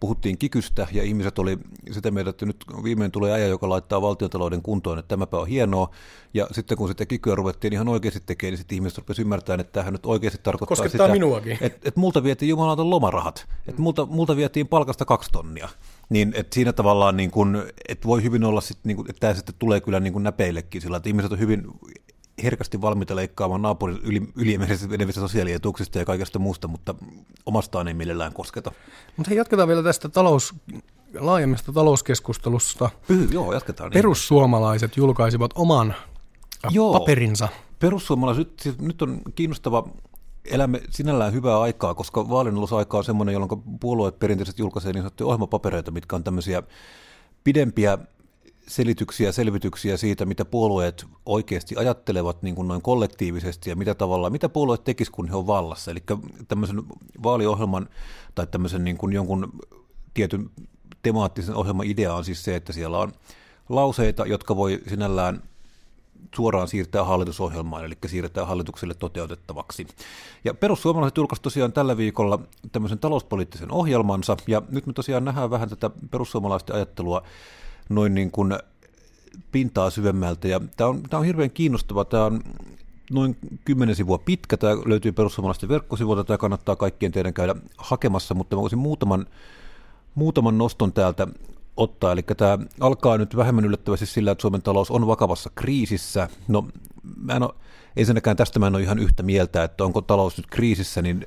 [0.00, 1.58] puhuttiin kikystä ja ihmiset oli
[1.90, 5.90] sitä mieltä, että nyt viimein tulee aja, joka laittaa valtiotalouden kuntoon, että tämäpä on hienoa.
[6.34, 9.72] Ja sitten kun sitä kikyä ruvettiin ihan oikeasti tekemään, niin sitten ihmiset rupesivat ymmärtämään, että
[9.72, 11.52] tämähän nyt oikeasti tarkoittaa Koskettaa sitä, minuakin.
[11.52, 15.68] että, että multa vietiin jumalautan lomarahat, että multa, multa vietiin palkasta kaksi tonnia.
[16.10, 19.34] Niin, että siinä tavallaan, niin kun, että voi hyvin olla, sit, niin kun, että tämä
[19.34, 21.64] sitten tulee kyllä niin kun näpeillekin sillä, että ihmiset on hyvin
[22.42, 26.94] herkästi valmiita leikkaamaan naapurin yli, ylimääräisistä sosiaalietuuksista ja kaikesta muusta, mutta
[27.46, 28.72] omastaan ei millään kosketa.
[29.16, 30.54] Mutta jatketaan vielä tästä talous,
[31.18, 32.90] laajemmasta talouskeskustelusta.
[33.06, 33.90] Pyhy, joo, jatketaan.
[33.90, 33.98] Niin.
[33.98, 35.94] Perussuomalaiset julkaisivat oman
[36.70, 37.48] joo, paperinsa.
[37.78, 39.88] Perussuomalaiset, siis nyt on kiinnostava
[40.44, 45.90] elämme sinällään hyvää aikaa, koska vaalinnulosaika on semmoinen, jolloin puolueet perinteisesti julkaisee niin sanottuja ohjelmapapereita,
[45.90, 46.62] mitkä on tämmöisiä
[47.44, 47.98] pidempiä
[48.68, 54.48] selityksiä, selvityksiä siitä, mitä puolueet oikeasti ajattelevat niin kuin noin kollektiivisesti ja mitä tavalla, mitä
[54.48, 55.90] puolueet tekisivät, kun he on vallassa.
[55.90, 56.02] Eli
[56.48, 56.82] tämmöisen
[57.22, 57.88] vaaliohjelman
[58.34, 59.52] tai tämmöisen niin kuin jonkun
[60.14, 60.50] tietyn
[61.02, 63.12] temaattisen ohjelman idea on siis se, että siellä on
[63.68, 65.42] lauseita, jotka voi sinällään
[66.34, 69.86] suoraan siirtää hallitusohjelmaan, eli siirtää hallitukselle toteutettavaksi.
[70.44, 72.38] Ja perussuomalaiset julkaisivat tosiaan tällä viikolla
[72.72, 77.22] tämmöisen talouspoliittisen ohjelmansa, ja nyt me tosiaan nähdään vähän tätä perussuomalaisten ajattelua
[77.88, 78.58] noin niin kuin
[79.52, 80.48] pintaa syvemmältä.
[80.48, 82.04] Ja tämä on, tämä on hirveän kiinnostava.
[82.04, 82.40] Tämä on
[83.10, 84.56] noin 10 sivua pitkä.
[84.56, 86.24] Tämä löytyy perussuomalaisten verkkosivuilta.
[86.24, 89.26] Tämä kannattaa kaikkien teidän käydä hakemassa, mutta mä voisin muutaman,
[90.14, 91.26] muutaman noston täältä
[91.76, 92.12] ottaa.
[92.12, 96.28] Eli tämä alkaa nyt vähemmän yllättävästi sillä, että Suomen talous on vakavassa kriisissä.
[96.48, 96.68] No,
[97.22, 97.54] mä en ole,
[97.96, 101.26] ensinnäkään tästä mä en ole ihan yhtä mieltä, että onko talous nyt kriisissä, niin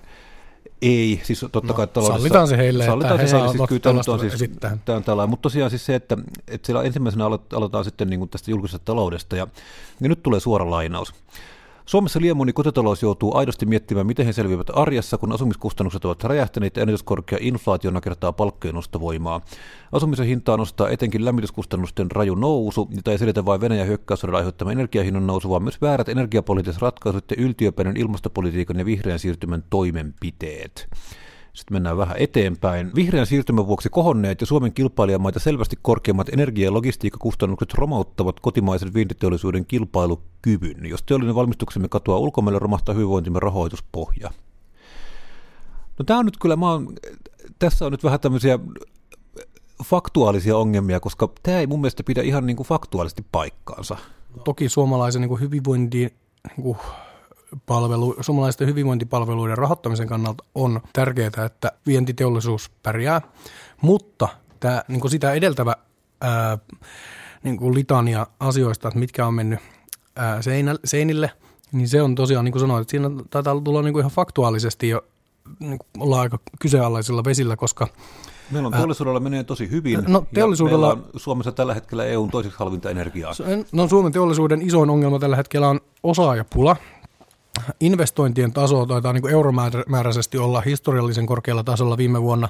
[0.81, 2.17] ei, siis totta no, kai taloudessa...
[2.17, 4.51] Sallitaan se heille, sallitaan että se heille, siis kyllä on siis,
[4.85, 6.17] tämä on tällainen, mutta tosiaan siis se, että,
[6.47, 9.47] että siellä ensimmäisenä aloitetaan sitten niin kuin tästä julkisesta taloudesta, ja,
[10.01, 11.13] ja nyt tulee suora lainaus.
[11.85, 16.75] Suomessa liian moni kotitalous joutuu aidosti miettimään, miten he selviävät arjessa, kun asumiskustannukset ovat räjähtäneet
[16.75, 19.41] ja ennätyskorkea inflaatio nakertaa palkkojen ostovoimaa.
[19.91, 25.27] Asumisen hintaa nostaa etenkin lämmityskustannusten raju nousu, jota ei selitä vain Venäjän hyökkäyssodan aiheuttama energiahinnan
[25.27, 30.89] nousu, vaan myös väärät energiapoliittiset ratkaisut ja yltiöpäinen ilmastopolitiikan ja vihreän siirtymän toimenpiteet.
[31.53, 32.91] Sitten mennään vähän eteenpäin.
[32.95, 39.65] Vihreän siirtymän vuoksi kohonneet ja Suomen kilpailijamaita selvästi korkeammat energia- ja logistiikkakustannukset romauttavat kotimaisen vientiteollisuuden
[39.65, 40.85] kilpailukyvyn.
[40.85, 44.31] Jos teollinen valmistuksemme katoaa ulkomaille, romahtaa hyvinvointimme rahoituspohja.
[45.99, 46.95] No tämä on nyt kyllä, mä oon,
[47.59, 48.59] tässä on nyt vähän tämmöisiä
[49.83, 53.97] faktuaalisia ongelmia, koska tämä ei mun mielestä pidä ihan niin kuin faktuaalisesti paikkaansa.
[54.43, 56.77] Toki suomalaisen niin kuin niin kuin
[57.65, 63.21] palvelu, suomalaisten hyvinvointipalveluiden rahoittamisen kannalta on tärkeää, että vientiteollisuus pärjää,
[63.81, 64.27] mutta
[64.59, 65.75] tämä, niin kuin sitä edeltävä
[66.21, 66.57] ää,
[67.43, 69.59] niin kuin litania asioista, että mitkä on mennyt
[70.15, 71.31] ää, seinä, seinille,
[71.71, 74.89] niin se on tosiaan, niin kuin sanoit, että siinä taitaa tulla niin kuin ihan faktuaalisesti
[74.89, 75.03] jo
[75.59, 77.87] niin kuin ollaan aika kyseenalaisilla vesillä, koska
[78.51, 79.99] Meillä on teollisuudella menee tosi hyvin.
[80.07, 80.91] No, teollisuudella...
[80.91, 83.33] on Suomessa tällä hetkellä EUn toiseksi halvinta energiaa.
[83.71, 86.75] No, Suomen teollisuuden isoin ongelma tällä hetkellä on osaajapula
[87.79, 92.49] investointien taso taitaa niin kuin euromääräisesti olla historiallisen korkealla tasolla viime vuonna.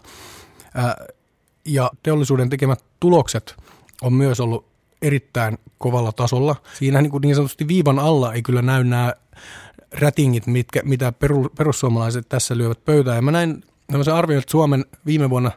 [1.66, 3.56] Ja teollisuuden tekemät tulokset
[4.02, 4.66] on myös ollut
[5.02, 6.56] erittäin kovalla tasolla.
[6.74, 9.14] Siinä niin, kuin niin sanotusti viivan alla ei kyllä näy nämä
[9.92, 11.14] rätingit, mitkä, mitä
[11.58, 13.16] perussuomalaiset tässä lyövät pöytään.
[13.16, 15.52] Ja mä näin tämmöisen arvion, että Suomen viime vuonna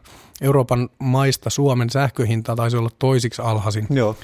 [0.45, 3.87] Euroopan maista Suomen sähköhinta taisi olla toisiksi alhaisin.
[3.91, 4.17] Joo.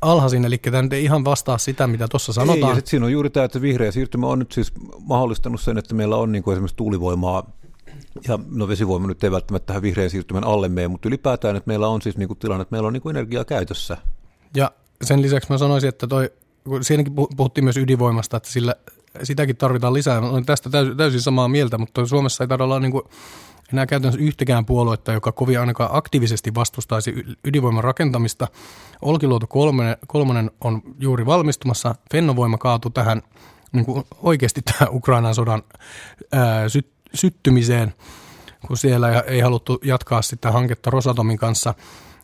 [0.00, 2.72] Alhaisin, eli tämä nyt ei ihan vastaa sitä, mitä tuossa sanotaan.
[2.72, 5.94] Ei, ja siinä on juuri tämä, että vihreä siirtymä on nyt siis mahdollistanut sen, että
[5.94, 7.50] meillä on niin kuin esimerkiksi tuulivoimaa
[8.28, 11.88] ja no vesivoima nyt ei välttämättä tähän vihreän siirtymän alle mene, mutta ylipäätään, että meillä
[11.88, 13.96] on siis niin kuin tilanne, että meillä on niin kuin energiaa käytössä.
[14.56, 14.70] Ja
[15.02, 16.30] sen lisäksi mä sanoisin, että toi,
[16.64, 18.74] kun siinäkin puhuttiin myös ydinvoimasta, että sillä
[19.22, 20.20] sitäkin tarvitaan lisää.
[20.20, 23.04] Olen tästä täysin samaa mieltä, mutta Suomessa ei tarvitse olla niin kuin
[23.72, 28.48] enää käytännössä yhtäkään puoluetta, joka kovin ainakaan aktiivisesti vastustaisi ydinvoiman rakentamista.
[29.02, 31.94] Olkiluoto kolmonen, kolmonen on juuri valmistumassa.
[32.12, 33.22] Fennovoima kaatui tähän
[33.72, 35.62] niin kuin oikeasti tähän Ukrainan sodan
[36.32, 37.94] ää, sy, syttymiseen,
[38.66, 41.74] kun siellä ei haluttu jatkaa sitä hanketta Rosatomin kanssa.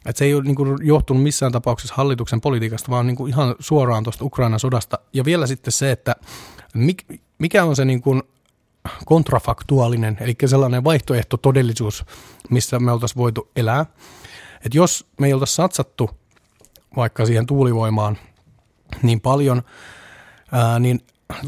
[0.07, 3.55] Et se ei ole niin kuin, johtunut missään tapauksessa hallituksen politiikasta, vaan niin kuin, ihan
[3.59, 4.99] suoraan tuosta Ukrainan sodasta.
[5.13, 6.17] Ja vielä sitten se, että
[7.39, 8.23] mikä on se niin kuin,
[9.05, 12.05] kontrafaktuaalinen, eli sellainen vaihtoehto todellisuus,
[12.51, 13.87] missä me oltaisiin voitu elää.
[14.67, 16.11] Et jos me ei oltaisi satsattu
[16.97, 18.19] vaikka siihen tuulivoimaan
[19.03, 19.63] niin paljon,
[20.53, 21.01] ää, niin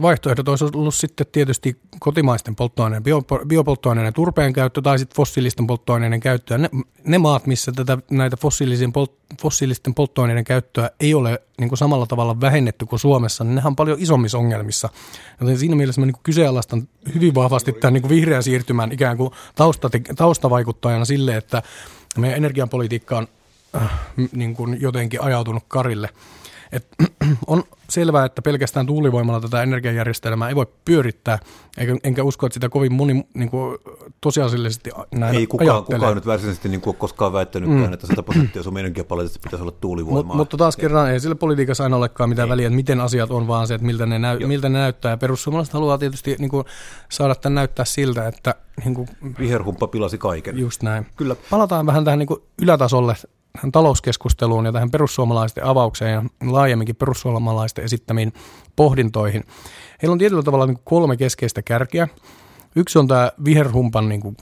[0.03, 6.21] vaihtoehdot olisi ollut sitten tietysti kotimaisten polttoaineiden, bio, biopolttoaineiden turpeen käyttö tai sitten fossiilisten polttoaineiden
[6.21, 6.59] käyttöä.
[6.59, 6.71] Ne,
[7.05, 12.07] ne maat, missä tätä, näitä fossiilisten, polt, fossiilisten polttoaineiden käyttöä ei ole niin kuin samalla
[12.07, 14.89] tavalla vähennetty kuin Suomessa, niin nehän on paljon isommissa ongelmissa.
[15.41, 19.31] Joten siinä mielessä mä niin kyseenalaistan hyvin vahvasti tämän niin kuin vihreän siirtymän ikään kuin
[19.55, 21.63] tausta, taustavaikuttajana sille, että
[22.19, 23.29] meidän energiapolitiikka on
[23.77, 23.91] äh,
[24.33, 26.09] niin kuin jotenkin ajautunut karille.
[26.73, 26.89] Et,
[27.47, 31.39] on selvää, että pelkästään tuulivoimalla tätä energiajärjestelmää ei voi pyörittää,
[31.79, 33.79] eikä, enkä usko, että sitä kovin moni niin kuin,
[34.21, 37.93] tosiasiallisesti näin Ei kukaan, kukaan nyt varsinaisesti niin kuin koskaan väittänytkään, mm.
[37.93, 40.23] että 100 prosenttia Suomen energiapaletista pitäisi olla tuulivoimaa.
[40.23, 42.51] Mut, mutta taas kerran ei sillä politiikassa aina olekaan mitään ei.
[42.51, 45.11] väliä, että miten asiat on, vaan se, että miltä ne, näy, miltä ne näyttää.
[45.11, 46.65] Ja perussuomalaiset haluaa tietysti niin kuin,
[47.09, 48.55] saada tämän näyttää siltä, että...
[48.85, 50.59] Niin kuin, Viherhumppa pilasi kaiken.
[50.59, 51.07] Just näin.
[51.17, 51.37] Kyllä.
[51.51, 53.17] Palataan vähän tähän niin kuin ylätasolle
[53.57, 58.33] tähän talouskeskusteluun ja tähän perussuomalaisten avaukseen ja laajemminkin perussuomalaisten esittämiin
[58.77, 59.45] pohdintoihin.
[60.03, 62.09] Heillä on tietyllä tavalla niin kolme keskeistä kärkiä.
[62.77, 64.37] Yksi on tämä viherhumpan niin kuin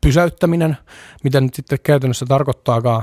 [0.00, 0.76] pysäyttäminen,
[1.24, 3.02] mitä nyt sitten käytännössä tarkoittaakaan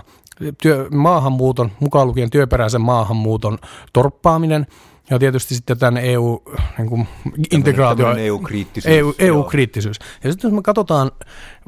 [0.61, 3.57] työ, maahanmuuton, mukaan lukien työperäisen maahanmuuton
[3.93, 4.67] torppaaminen–
[5.11, 8.13] ja tietysti sitten tämän EU-integraatio.
[8.13, 8.97] Niin EU-kriittisyys.
[8.97, 9.99] EU, EU-kriittisyys.
[10.23, 11.11] Ja sitten jos me katsotaan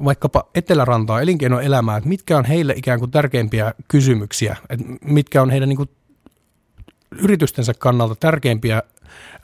[0.04, 5.70] vaikkapa Etelärantaa, elinkeinoelämää, että mitkä on heille ikään kuin tärkeimpiä kysymyksiä, että mitkä on heidän
[5.70, 5.90] niin kuin
[7.12, 8.84] yritystensä kannalta tärkeimpiä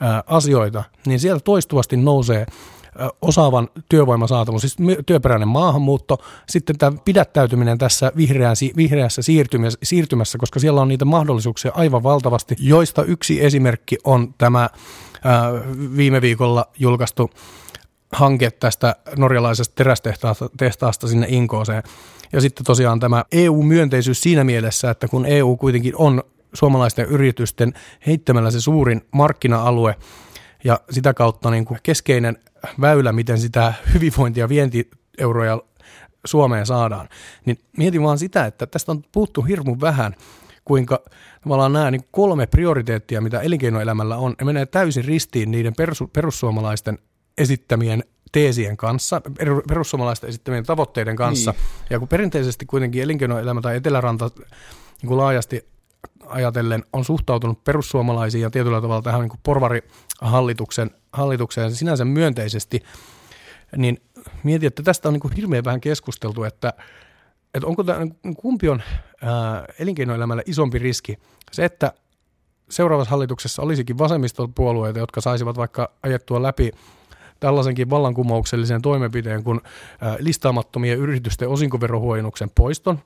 [0.00, 2.46] ää, asioita, niin sieltä toistuvasti nousee–
[3.22, 4.76] osaavan työvoiman saatavuus, siis
[5.06, 11.72] työperäinen maahanmuutto, sitten tämä pidättäytyminen tässä vihreään, vihreässä siirtymässä, siirtymässä, koska siellä on niitä mahdollisuuksia
[11.74, 14.70] aivan valtavasti, joista yksi esimerkki on tämä
[15.96, 17.30] viime viikolla julkaistu
[18.12, 21.82] hanke tästä norjalaisesta terästehtaasta sinne Inkooseen.
[22.32, 26.22] Ja sitten tosiaan tämä EU-myönteisyys siinä mielessä, että kun EU kuitenkin on
[26.52, 27.72] suomalaisten yritysten
[28.06, 29.96] heittämällä se suurin markkina-alue
[30.64, 32.38] ja sitä kautta niin kuin keskeinen
[32.80, 35.60] väylä, miten sitä hyvinvointia ja vientieuroja
[36.26, 37.08] Suomeen saadaan,
[37.44, 40.14] niin mietin vaan sitä, että tästä on puuttu hirmu vähän,
[40.64, 41.02] kuinka
[41.42, 45.74] tavallaan nämä niin kolme prioriteettia, mitä elinkeinoelämällä on, ne menee täysin ristiin niiden
[46.12, 46.98] perussuomalaisten
[47.38, 49.22] esittämien teesien kanssa,
[49.68, 51.50] perussuomalaisten esittämien tavoitteiden kanssa.
[51.50, 51.60] Niin.
[51.90, 54.30] Ja kun perinteisesti kuitenkin elinkeinoelämä tai Eteläranta
[55.02, 55.70] niin kuin laajasti
[56.30, 62.82] ajatellen on suhtautunut perussuomalaisiin ja tietyllä tavalla tähän niin porvarihallituksen hallitukseen sinänsä myönteisesti,
[63.76, 64.02] niin
[64.42, 66.72] mietin, että tästä on niin kuin hirveän vähän keskusteltu, että,
[67.54, 68.82] että onko tämä, kumpi on
[69.22, 71.18] ää, elinkeinoelämälle isompi riski.
[71.52, 71.92] Se, että
[72.70, 76.70] seuraavassa hallituksessa olisikin vasemmistopuolueita, jotka saisivat vaikka ajettua läpi
[77.40, 79.60] tällaisenkin vallankumouksellisen toimenpiteen kuin
[80.18, 82.98] listaamattomien yritysten osinkoverohuojennuksen poiston,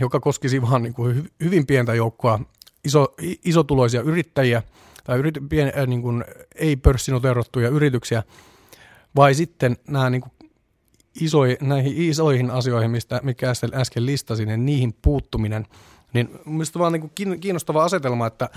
[0.00, 2.40] joka koskisi vain niin kuin hyvin pientä joukkoa
[2.84, 4.62] iso, isotuloisia yrittäjiä
[5.04, 8.22] tai yrit, pien, äh, niin kuin ei-pörssinoteerattuja yrityksiä,
[9.16, 10.32] vai sitten nämä niin kuin
[11.20, 15.66] isoi, näihin isoihin asioihin, mistä, mikä äsken, äsken listasin, niin niihin puuttuminen,
[16.12, 18.50] niin mielestäni vaan niin kuin kiinnostava asetelma, että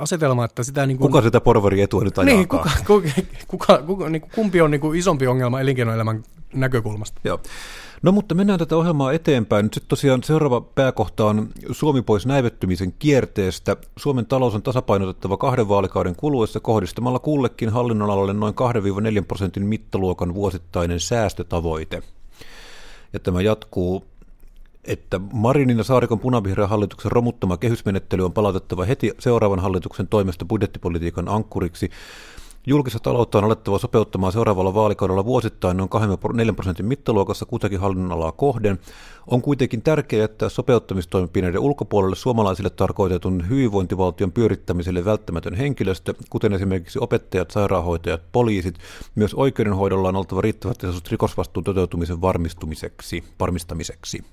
[0.00, 3.08] asetelma, että sitä niin kuin, Kuka sitä porvari etua nyt Niin, kuka, kuka,
[3.48, 6.22] kuka, kuka, niin kuin, kumpi on niin kuin isompi ongelma elinkeinoelämän
[6.54, 7.20] näkökulmasta?
[7.24, 7.40] Joo.
[8.02, 9.64] No mutta mennään tätä ohjelmaa eteenpäin.
[9.64, 13.76] Nyt sitten tosiaan seuraava pääkohta on Suomi pois näivettymisen kierteestä.
[13.96, 18.54] Suomen talous on tasapainotettava kahden vaalikauden kuluessa kohdistamalla kullekin hallinnonalalle noin
[19.20, 22.02] 2-4 prosentin mittaluokan vuosittainen säästötavoite.
[23.12, 24.04] Ja tämä jatkuu
[24.84, 31.28] että Marinin ja Saarikon punavihreän hallituksen romuttama kehysmenettely on palautettava heti seuraavan hallituksen toimesta budjettipolitiikan
[31.28, 31.90] ankkuriksi.
[32.66, 35.90] Julkista taloutta on alettava sopeuttamaan seuraavalla vaalikaudella vuosittain noin
[36.50, 38.78] 2-4 prosentin mittaluokassa kutakin hallinnonalaa kohden.
[39.26, 47.50] On kuitenkin tärkeää jättää sopeuttamistoimenpiteiden ulkopuolelle suomalaisille tarkoitetun hyvinvointivaltion pyörittämiselle välttämätön henkilöstö, kuten esimerkiksi opettajat,
[47.50, 48.74] sairaanhoitajat, poliisit.
[49.14, 54.24] Myös oikeudenhoidolla on oltava riittävät resurssit rikosvastuun toteutumisen varmistumiseksi, varmistamiseksi.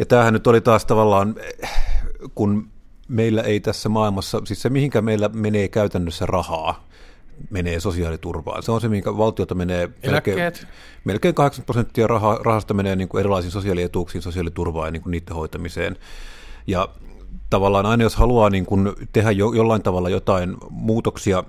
[0.00, 1.34] Ja tämähän nyt oli taas tavallaan,
[2.34, 2.68] kun
[3.08, 6.88] meillä ei tässä maailmassa, siis se mihinkä meillä menee käytännössä rahaa,
[7.50, 8.62] menee sosiaaliturvaan.
[8.62, 10.38] Se on se, minkä valtiota menee melkein,
[11.04, 15.36] melkein 80 prosenttia raha, rahasta menee niin kuin erilaisiin sosiaalietuuksiin, sosiaaliturvaan ja niin kuin niiden
[15.36, 15.96] hoitamiseen.
[16.66, 16.88] Ja
[17.50, 21.44] tavallaan aina jos haluaa niin kuin tehdä jo, jollain tavalla jotain muutoksia,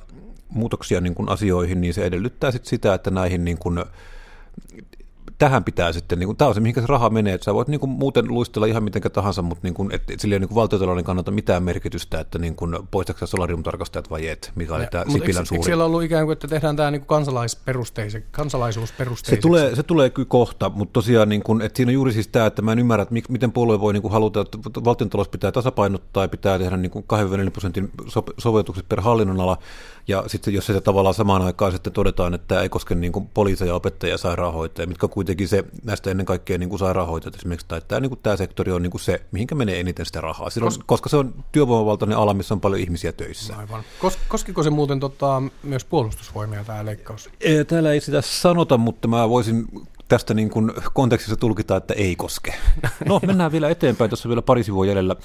[0.49, 3.79] muutoksia niin kuin asioihin, niin se edellyttää sit sitä, että näihin niin kuin
[5.41, 7.67] tähän pitää sitten, niin kuin, tämä on se, mihin se raha menee, että sä voit
[7.67, 10.55] niin kuin, muuten luistella ihan miten tahansa, mutta niin kuin, et, sillä ei ole niin
[10.55, 15.23] valtiotalouden kannalta mitään merkitystä, että niin kuin, poistatko solariumtarkastajat vai et, mikä oli tämä Sipilän
[15.23, 15.57] eikö, suuri.
[15.59, 19.35] Eikö siellä ollut ikään kuin, että tehdään tämä niin kansalaisperusteise, kansalaisuusperusteiseksi?
[19.35, 22.27] Se tulee, se tulee kyllä kohta, mutta tosiaan, niin kuin, että siinä on juuri siis
[22.27, 25.51] tämä, että mä en ymmärrä, että miten puolue voi niin kuin, haluta, että valtiontalous pitää
[25.51, 27.91] tasapainottaa ja pitää tehdä niin kuin 2 prosentin
[28.37, 29.57] sovellukset per hallinnonala,
[30.07, 33.29] ja sitten jos se tavallaan samaan aikaan sitten todetaan, että tämä ei koske niin kuin
[33.33, 37.81] poliiseja, opettajia ja sairaanhoitajia, mitkä kuitenkin se, näistä ennen kaikkea niin kuin sairaanhoitajat esimerkiksi, tai
[37.87, 40.73] tämä, niin kuin tämä sektori on niin kuin se, mihinkä menee eniten sitä rahaa, Silloin,
[40.73, 43.57] Kos- koska se on työvoimavaltainen ala, missä on paljon ihmisiä töissä.
[43.57, 43.83] Aivan.
[43.99, 47.29] Kos- koskiko se muuten tota, myös puolustusvoimia tämä leikkaus?
[47.67, 49.65] Täällä ei sitä sanota, mutta mä voisin
[50.07, 52.53] tästä niin kuin kontekstissa tulkita, että ei koske.
[53.05, 55.15] No, mennään vielä eteenpäin, tässä on vielä pari sivua jäljellä.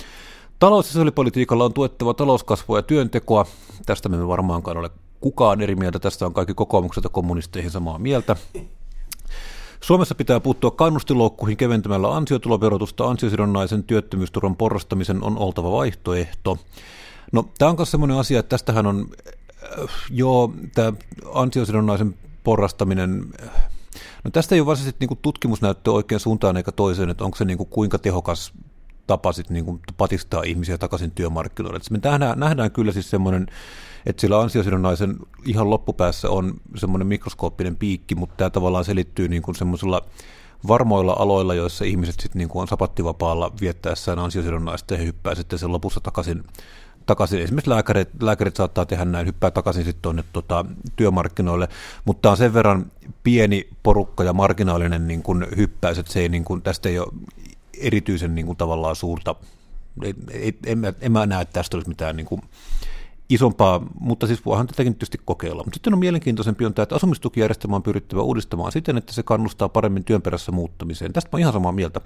[0.59, 3.47] Talous- ja sosiaalipolitiikalla on tuettava talouskasvua ja työntekoa.
[3.87, 4.91] Tästä me varmaankaan ole
[5.21, 5.99] kukaan eri mieltä.
[5.99, 8.37] Tästä on kaikki kokoomukset ja kommunisteihin samaa mieltä.
[9.81, 13.09] Suomessa pitää puuttua kannustiloukkuihin keventämällä ansiotuloverotusta.
[13.09, 16.59] Ansiosidonnaisen työttömyysturvan porrastamisen on oltava vaihtoehto.
[17.33, 20.93] No, tämä on myös sellainen asia, että tästähän on äh, jo tämä
[21.35, 22.15] ansiosidonnaisen
[22.45, 23.51] porrastaminen, äh,
[24.25, 27.59] no tästä ei ole varsinaisesti niin tutkimusnäyttö oikein suuntaan eikä toiseen, että onko se niin
[27.59, 28.53] kuin kuinka tehokas
[29.07, 31.77] tapa sit niin kuin patistaa ihmisiä takaisin työmarkkinoille.
[31.77, 33.47] Et me nähdään, nähdään kyllä siis semmoinen,
[34.07, 39.55] että sillä ansiosidonnaisen ihan loppupäässä on semmoinen mikroskooppinen piikki, mutta tämä tavallaan selittyy niin kuin
[39.55, 40.03] semmoisella
[40.69, 46.01] varmoilla aloilla, joissa ihmiset sitten niin on sapattivapaalla viettäessään ansiosidonnaista ja hyppää sitten sen lopussa
[46.01, 46.45] takaisin
[47.07, 47.43] takaisin.
[47.43, 50.65] Esimerkiksi lääkärit, lääkärit saattaa tehdä näin, hyppää takaisin sitten tuonne tota,
[50.97, 51.69] työmarkkinoille,
[52.05, 52.93] mutta on sen verran
[53.23, 57.13] pieni porukka ja marginaalinen niin kuin hyppäys, että se ei, niin kuin, tästä ei ole
[57.81, 59.35] erityisen niin kuin, tavallaan suurta,
[60.33, 62.43] en, en, en mä näe, että tästä olisi mitään niin kuin,
[63.29, 65.63] isompaa, mutta siis voihan tätäkin tietysti kokeilla.
[65.65, 69.69] Mutta sitten on mielenkiintoisempi on tämä, että asumistukijärjestelmä on pyrittävä uudistamaan siten, että se kannustaa
[69.69, 71.13] paremmin työn perässä muuttamiseen.
[71.13, 72.01] Tästä mä ihan samaa mieltä.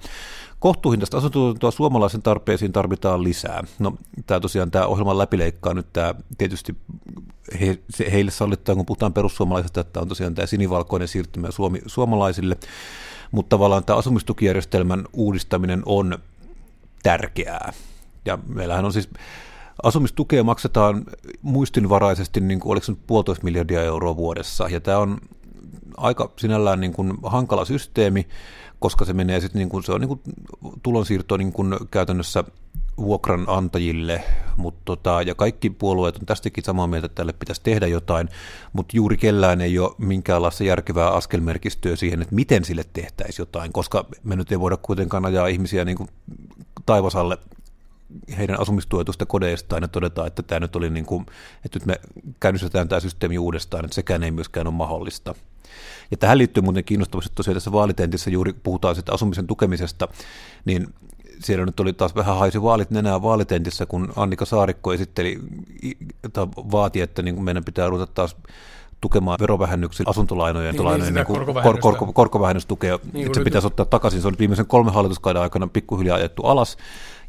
[0.59, 3.63] Kohtuuhintaista asuntotuotantoa suomalaisen tarpeisiin tarvitaan lisää.
[3.79, 3.93] No
[4.25, 6.75] tämä tosiaan tämä ohjelman läpileikkaa nyt tämä tietysti
[7.59, 12.57] he, se, heille sallittaa, kun puhutaan perussuomalaisesta, että on tosiaan tämä sinivalkoinen siirtymä suomi, suomalaisille
[13.31, 16.17] mutta tavallaan tämä asumistukijärjestelmän uudistaminen on
[17.03, 17.73] tärkeää.
[18.25, 19.09] Ja meillähän on siis
[19.83, 21.05] asumistukea maksetaan
[21.41, 25.17] muistinvaraisesti, niin kuin, oliko se nyt puolitoista miljardia euroa vuodessa, ja tämä on
[25.97, 28.27] aika sinällään niin kuin hankala systeemi,
[28.79, 30.21] koska se menee sitten, niin kuin, se on niin kuin
[30.83, 32.43] tulonsiirto niin kuin käytännössä
[32.97, 34.23] vuokranantajille,
[34.57, 38.29] mutta tota, ja kaikki puolueet on tästäkin samaa mieltä, että tälle pitäisi tehdä jotain,
[38.73, 44.05] mutta juuri kellään ei ole minkäänlaista järkevää askelmerkistöä siihen, että miten sille tehtäisiin jotain, koska
[44.23, 46.09] me nyt ei voida kuitenkaan ajaa ihmisiä niin kuin
[46.85, 47.37] taivasalle
[48.37, 51.25] heidän asumistuetusta kodeistaan ja todetaan, että tämä nyt oli niin kuin,
[51.65, 51.99] että nyt me
[52.39, 55.35] käynnistetään tämä systeemi uudestaan, että sekään ei myöskään ole mahdollista.
[56.11, 60.07] Ja tähän liittyy muuten kiinnostavasti tosiaan tässä vaalitentissä juuri puhutaan sitten asumisen tukemisesta,
[60.65, 60.93] niin
[61.43, 65.39] siellä nyt oli taas vähän haisi vaalit nenää vaalitentissä, kun Annika Saarikko esitteli
[66.33, 68.35] tai vaati, että niin meidän pitää ruveta taas
[69.01, 71.81] tukemaan verovähennyksillä asuntolainojen niin, niin, niin korkovähennystä.
[71.81, 74.21] Kor, kor, korkovähennystukea, niin, että se pitäisi ottaa takaisin.
[74.21, 76.77] Se on nyt viimeisen kolmen hallituskauden aikana pikkuhiljaa ajettu alas,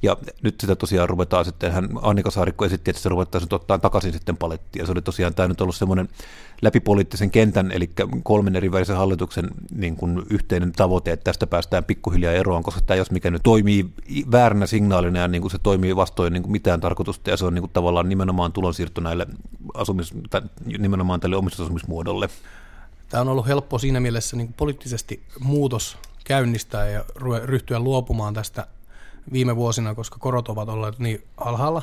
[0.02, 4.12] ja nyt sitä tosiaan ruvetaan sitten, hän Annika Saarikko esitti, että se ruvettaisiin ottaa takaisin
[4.12, 4.86] sitten palettia.
[4.86, 6.08] Se oli tosiaan tämä nyt ollut semmoinen
[6.62, 7.90] läpipoliittisen kentän, eli
[8.22, 12.96] kolmen eri välisen hallituksen niin kuin yhteinen tavoite, että tästä päästään pikkuhiljaa eroon, koska tämä
[12.96, 13.86] jos mikä nyt toimii
[14.30, 17.54] vääränä signaalina ja niin kuin se toimii vastoin niin kuin mitään tarkoitusta, ja se on
[17.54, 19.26] niin kuin tavallaan nimenomaan tulonsiirto näille
[19.74, 20.42] asumis, tai
[20.78, 22.28] nimenomaan tälle omistusasumismuodolle.
[23.08, 27.04] Tämä on ollut helppo siinä mielessä niin poliittisesti muutos käynnistää ja
[27.44, 28.66] ryhtyä luopumaan tästä
[29.32, 31.82] viime vuosina, koska korot ovat olleet niin alhaalla.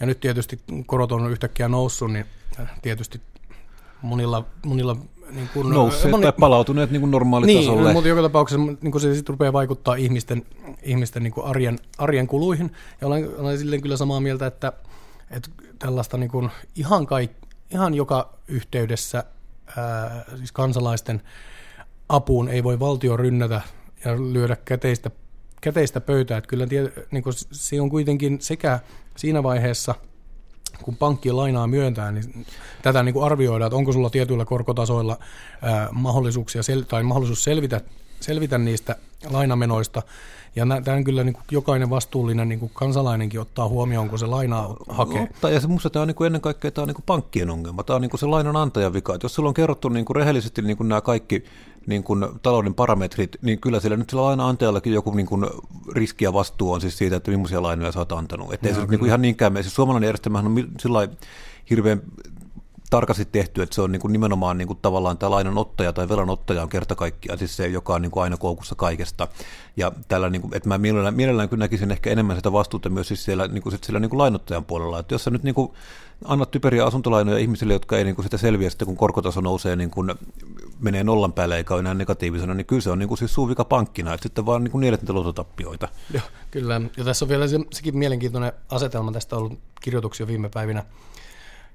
[0.00, 2.26] Ja nyt tietysti korot on yhtäkkiä noussut, niin
[2.82, 3.20] tietysti
[4.02, 4.96] monilla, monilla
[5.30, 7.82] niin kuin, Nousseet moni, tai palautuneet niin kuin normaalitasolle.
[7.82, 10.46] Niin, mutta joka tapauksessa niin kuin se sitten rupeaa vaikuttaa ihmisten,
[10.82, 12.72] ihmisten niin kuin arjen, arjen kuluihin.
[13.00, 14.72] Ja olen, olen silleen kyllä samaa mieltä, että,
[15.30, 17.30] että tällaista niin kuin ihan, kaik,
[17.70, 19.24] ihan joka yhteydessä
[19.76, 21.22] ää, siis kansalaisten
[22.08, 23.60] apuun ei voi valtio rynnätä
[24.04, 25.10] ja lyödä käteistä,
[25.64, 26.38] käteistä pöytää.
[26.38, 26.66] Että kyllä
[27.10, 28.80] niin kuin, se on kuitenkin sekä
[29.16, 29.94] siinä vaiheessa–
[30.82, 32.46] kun pankki lainaa myöntää, niin
[32.82, 35.18] tätä niin kuin arvioidaan, että onko sulla tietyillä korkotasoilla
[35.62, 37.80] ää, mahdollisuuksia sel- tai mahdollisuus selvitä,
[38.20, 38.96] selvitä niistä
[39.30, 40.02] lainamenoista.
[40.56, 44.76] Ja tämän kyllä niin kuin jokainen vastuullinen niin kuin kansalainenkin ottaa huomioon, kun se lainaa
[44.88, 45.22] hakee.
[45.22, 47.50] Ottaa, ja se musta tämä on niin kuin ennen kaikkea tämä on niin kuin pankkien
[47.50, 47.82] ongelma.
[47.82, 49.14] Tämä on niin kuin se lainanantajan vika.
[49.14, 51.44] Että jos sulla on kerrottu niin kuin rehellisesti niin kuin nämä kaikki
[51.86, 55.46] niin kuin talouden parametrit, niin kyllä siellä nyt sillä lainanantajallakin joku niin kuin
[55.94, 58.52] riski ja vastuu on siis siitä, että millaisia lainoja sä oot antanut.
[58.52, 59.62] Että ei se niin kuin ihan niinkään mene.
[59.62, 61.08] Siis suomalainen järjestelmähän on sillä
[61.70, 62.02] hirveän
[62.94, 66.62] tarkasti tehty, että se on niin kuin nimenomaan niin kuin tavallaan tämä lainanottaja tai velanottaja
[66.62, 69.28] on kerta kaikkiaan, siis se, joka on niin kuin aina koukussa kaikesta.
[69.76, 73.08] Ja tällä, niin kuin, että mä mielellään, mielellään kyllä näkisin ehkä enemmän sitä vastuuta myös
[73.08, 75.72] siis siellä, niin kuin, siellä niin kuin lainottajan puolella, että jos sä nyt niin kuin
[76.24, 79.90] annat typeriä asuntolainoja ihmisille, jotka ei niin kuin sitä selviä sitten, kun korkotaso nousee, niin
[79.90, 80.14] kuin
[80.80, 83.64] menee nollan päälle eikä ole enää negatiivisena, niin kyllä se on niin kuin siis suuvika
[83.64, 85.88] pankkina, että sitten vaan niin kuin niille luototappioita.
[86.12, 86.80] Joo, kyllä.
[86.96, 90.84] Ja tässä on vielä se, sekin mielenkiintoinen asetelma, tästä on ollut kirjoituksia viime päivinä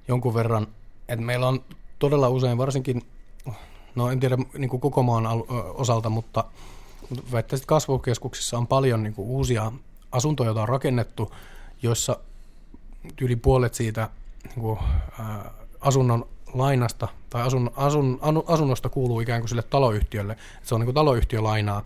[0.08, 0.66] jonkun verran,
[1.12, 1.64] että meillä on
[1.98, 3.02] todella usein, varsinkin,
[3.94, 5.24] no en tiedä niin kuin koko maan
[5.74, 6.44] osalta, mutta
[7.32, 9.72] väittäisin, että kasvukeskuksissa on paljon niin kuin uusia
[10.12, 11.34] asuntoja, joita on rakennettu,
[11.82, 12.16] joissa
[13.20, 14.08] yli puolet siitä
[14.44, 14.78] niin kuin,
[15.18, 20.36] ää, asunnon lainasta tai asun, asun, asunnosta kuuluu ikään kuin sille taloyhtiölle.
[20.62, 21.84] Se on niin kuin taloyhtiölainaa,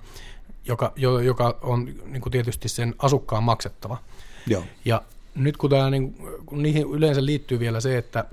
[0.64, 0.92] joka,
[1.24, 3.98] joka on niin kuin tietysti sen asukkaan maksettava.
[4.46, 4.64] Joo.
[4.84, 5.02] Ja
[5.34, 6.14] nyt kun, tämä, niin,
[6.46, 8.24] kun niihin yleensä liittyy vielä se, että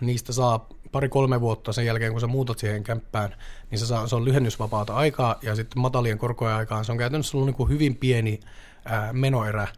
[0.00, 3.34] niistä saa pari-kolme vuotta sen jälkeen, kun sä muutat siihen kämppään,
[3.70, 7.36] niin se, saa, se on lyhennysvapaata aikaa ja sitten matalien korkojen aikaan se on käytännössä
[7.36, 8.40] ollut niin kuin hyvin pieni
[8.84, 9.68] ää, menoerä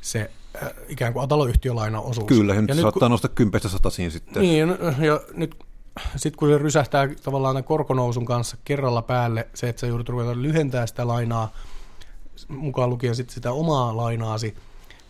[0.00, 0.30] se
[0.62, 2.26] äh, ikään kuin taloyhtiölainaosuus.
[2.26, 4.42] Kyllä, ja nyt saattaa kun, nostaa kympestä satasiin sitten.
[4.42, 4.68] Niin,
[5.06, 5.56] ja nyt
[6.16, 10.86] sitten kun se rysähtää tavallaan korkonousun kanssa kerralla päälle, se, että sä joudut ruveta lyhentää
[10.86, 11.52] sitä lainaa,
[12.48, 14.56] mukaan lukien sitten sitä omaa lainaasi,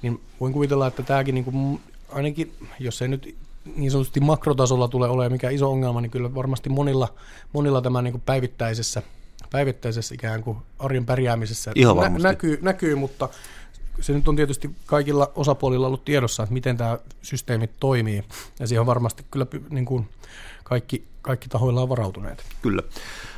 [0.02, 1.80] niin voin kuvitella, että tämäkin niin kuin,
[2.12, 3.36] ainakin, jos ei nyt
[3.76, 7.14] niin sanotusti makrotasolla tule olemaan mikä iso ongelma, niin kyllä varmasti monilla,
[7.52, 9.02] monilla tämä niin kuin päivittäisessä,
[9.50, 13.28] päivittäisessä ikään kuin arjen pärjäämisessä Ihan nä- näkyy, näkyy, mutta
[14.00, 18.24] se nyt on tietysti kaikilla osapuolilla ollut tiedossa, että miten tämä systeemi toimii,
[18.60, 20.08] ja siihen on varmasti kyllä niin kuin
[20.64, 22.44] kaikki, kaikki tahoilla on varautuneet.
[22.62, 22.82] Kyllä.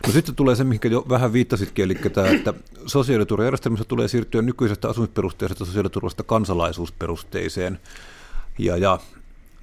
[0.07, 2.55] No sitten tulee se, mihin jo vähän viittasitkin, eli tämä, että
[2.87, 7.81] sosiaaliturvajärjestelmässä tulee siirtyä nykyisestä asumisperusteisesta sosiaaliturvasta kansalaisuusperusteiseen.
[8.59, 8.99] Ja, ja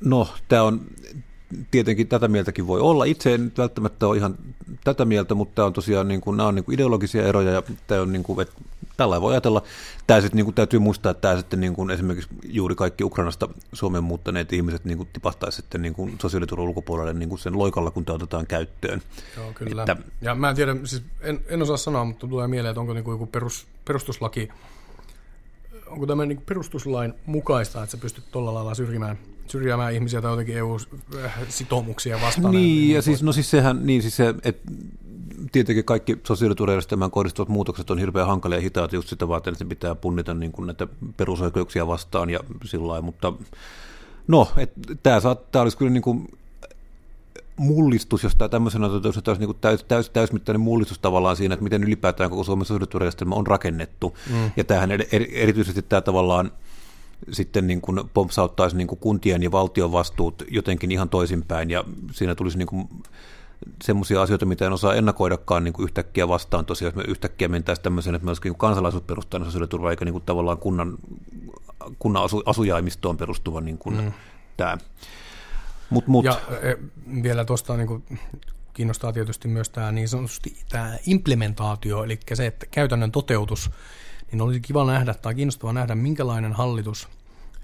[0.05, 0.81] no, tämä on
[1.71, 3.05] tietenkin tätä mieltäkin voi olla.
[3.05, 4.37] Itse en välttämättä ole ihan
[4.83, 7.63] tätä mieltä, mutta tämä on tosiaan niin kuin, nämä on niin kuin ideologisia eroja ja
[7.87, 8.61] tämä on niin kuin, että
[8.97, 9.63] tällä voi ajatella.
[10.07, 13.49] Tämä sitten niin kuin, täytyy muistaa, että tämä sitten niin kuin, esimerkiksi juuri kaikki Ukrainasta
[13.73, 17.91] Suomen muuttaneet ihmiset niin kuin, tipahtaisi sitten niin kuin, sosiaaliturvan ulkopuolelle niin kuin sen loikalla,
[17.91, 19.01] kun tämä otetaan käyttöön.
[19.37, 19.81] Joo, kyllä.
[19.81, 22.93] Että, ja mä en tiedä, siis en, en osaa sanoa, mutta tulee mieleen, että onko
[22.93, 24.49] niin kuin joku perus, perustuslaki,
[25.87, 30.57] onko tämä niin perustuslain mukaista, että sä pystyt tuolla lailla syrjimään syrjäämään ihmisiä tai jotenkin
[30.57, 32.55] EU-sitoumuksia vastaan.
[32.55, 34.71] Niin, ja siis, no siis sehän, niin siis se, että
[35.51, 39.95] tietenkin kaikki sosiaaliturvajärjestelmään kohdistuvat muutokset on hirveän hankalia ja hitaat just sitä varten, että pitää
[39.95, 43.33] punnita niin kuin näitä perusoikeuksia vastaan ja sillä lailla, mutta
[44.27, 44.47] no,
[45.03, 45.19] tämä,
[45.51, 46.29] tämä olisi kyllä niin kuin
[47.57, 51.83] mullistus, jos tämä tämmöisenä että olisi niin täys, täys, täysmittainen mullistus tavallaan siinä, että miten
[51.83, 54.17] ylipäätään koko Suomen sosiaaliturvajärjestelmä on rakennettu.
[54.29, 54.51] Mm.
[54.57, 55.01] Ja tämähän er,
[55.31, 56.51] erityisesti tämä tavallaan
[57.31, 62.35] sitten niin kuin pompsauttaisi niin kuin kuntien ja valtion vastuut jotenkin ihan toisinpäin, ja siinä
[62.35, 62.89] tulisi niin kuin
[63.83, 67.83] semmoisia asioita, mitä en osaa ennakoidakaan niin kuin yhtäkkiä vastaan tosiaan, jos me yhtäkkiä mentäisiin
[67.83, 70.97] tämmöiseen, että me olisikin niin kansalaisuusperustainen sosiaaliturva, eikä niin kuin tavallaan kunnan,
[71.99, 74.11] kunnan asu, asujaimistoon perustuva niin kuin mm.
[74.57, 74.77] tämä.
[75.89, 76.25] Mut, mut.
[76.25, 76.75] Ja e,
[77.23, 78.03] vielä tuosta niin kuin,
[78.73, 83.71] kiinnostaa tietysti myös tämä niin sanotusti tämä implementaatio, eli se, että käytännön toteutus,
[84.31, 87.07] niin olisi kiva nähdä tai kiinnostavaa nähdä, minkälainen hallitus,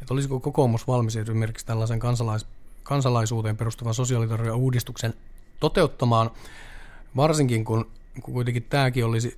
[0.02, 2.45] että olisiko kokoomus valmis esimerkiksi tällaisen kansalais,
[2.84, 5.14] kansalaisuuteen perustuvan sosiaaliturvan uudistuksen
[5.60, 6.32] toteuttamaan,
[7.16, 7.91] varsinkin kun,
[8.22, 9.38] kun kuitenkin tämäkin olisi,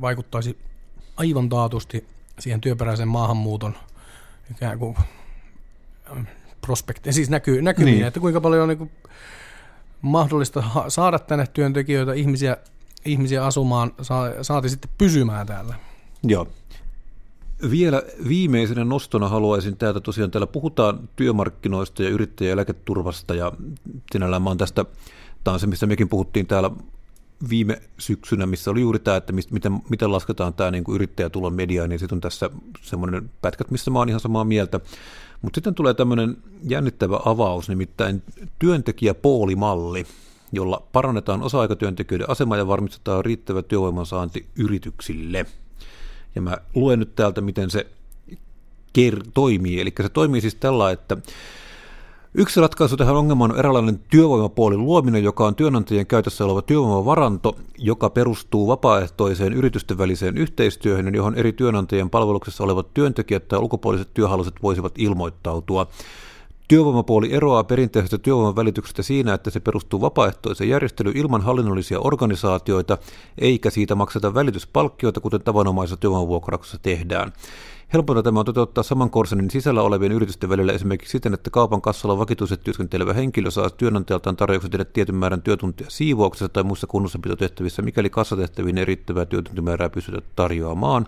[0.00, 0.58] vaikuttaisi
[1.16, 2.06] aivan taatusti
[2.38, 3.74] siihen työperäisen maahanmuuton
[4.50, 4.96] ikään kuin
[6.60, 8.06] prospektiin, siis näkyy, näkymiin, niin.
[8.06, 8.90] että kuinka paljon on niin kuin
[10.02, 12.56] mahdollista saada tänne työntekijöitä, ihmisiä,
[13.04, 13.92] ihmisiä asumaan,
[14.42, 15.74] saati sitten pysymään täällä.
[16.22, 16.46] Joo.
[17.70, 23.52] Vielä viimeisenä nostona haluaisin täältä tosiaan, täällä puhutaan työmarkkinoista ja yrittäjäeläketurvasta ja
[24.12, 24.84] sinällään mä oon tästä,
[25.44, 26.70] tämä on se, mistä mekin puhuttiin täällä
[27.50, 31.90] viime syksynä, missä oli juuri tämä, että miten, miten lasketaan tämä niin kuin yrittäjätulon mediaan,
[31.90, 32.50] niin sitten on tässä
[32.82, 34.80] semmoinen pätkät, missä mä oon ihan samaa mieltä.
[35.42, 38.22] Mutta sitten tulee tämmöinen jännittävä avaus, nimittäin
[38.58, 40.06] työntekijäpoolimalli,
[40.52, 45.46] jolla parannetaan osa-aikatyöntekijöiden asemaa ja varmistetaan riittävä työvoiman saanti yrityksille.
[46.34, 47.86] Ja mä luen nyt täältä, miten se
[48.98, 49.80] ker- toimii.
[49.80, 51.16] Eli se toimii siis tällä, että
[52.34, 58.10] Yksi ratkaisu tähän ongelmaan on eräänlainen työvoimapuolin luominen, joka on työnantajien käytössä oleva työvoimavaranto, joka
[58.10, 64.92] perustuu vapaaehtoiseen yritysten väliseen yhteistyöhön, johon eri työnantajien palveluksessa olevat työntekijät tai ulkopuoliset työhaluset voisivat
[64.98, 65.86] ilmoittautua.
[66.68, 72.98] Työvoimapuoli eroaa perinteisestä työvoiman välityksestä siinä, että se perustuu vapaaehtoiseen järjestelyyn ilman hallinnollisia organisaatioita,
[73.38, 77.32] eikä siitä makseta välityspalkkioita, kuten tavanomaisessa työvoimavuokrauksessa tehdään.
[77.92, 82.18] Helpointa tämä on toteuttaa saman konsernin sisällä olevien yritysten välillä esimerkiksi siten, että kaupan kassalla
[82.18, 88.10] vakituisesti työskentelevä henkilö saa työnantajaltaan tarjouksen tehdä tietyn määrän työtuntia siivouksessa tai muissa kunnossapitotehtävissä, mikäli
[88.10, 91.06] kassatehtäviin erittävää työtuntimäärää pystytä tarjoamaan.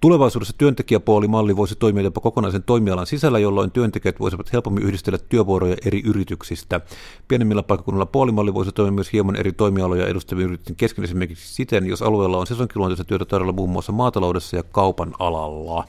[0.00, 6.02] Tulevaisuudessa työntekijäpuolimalli voisi toimia jopa kokonaisen toimialan sisällä, jolloin työntekijät voisivat helpommin yhdistellä työvuoroja eri
[6.04, 6.80] yrityksistä.
[7.28, 12.02] Pienemmillä paikkakunnilla puolimalli voisi toimia myös hieman eri toimialoja edustavien yritysten kesken esimerkiksi siten, jos
[12.02, 15.84] alueella on sesonkiluonteista työtä tarjolla muun muassa maataloudessa ja kaupan alalla.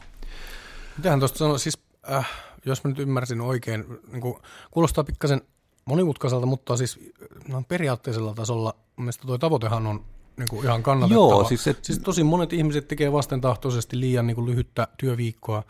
[0.97, 1.77] Mitähän tuosta sanoa, siis
[2.11, 2.29] äh,
[2.65, 4.35] jos mä nyt ymmärsin oikein, niin kuin,
[4.71, 5.41] kuulostaa pikkasen
[5.85, 6.99] monimutkaiselta, mutta siis
[7.47, 10.05] no, periaatteisella tasolla mielestäni tuo tavoitehan on
[10.37, 11.29] niin kuin ihan kannatettava.
[11.29, 11.85] Joo, siis, et...
[11.85, 15.63] siis tosi monet ihmiset tekee vastentahtoisesti liian niin kuin lyhyttä työviikkoa,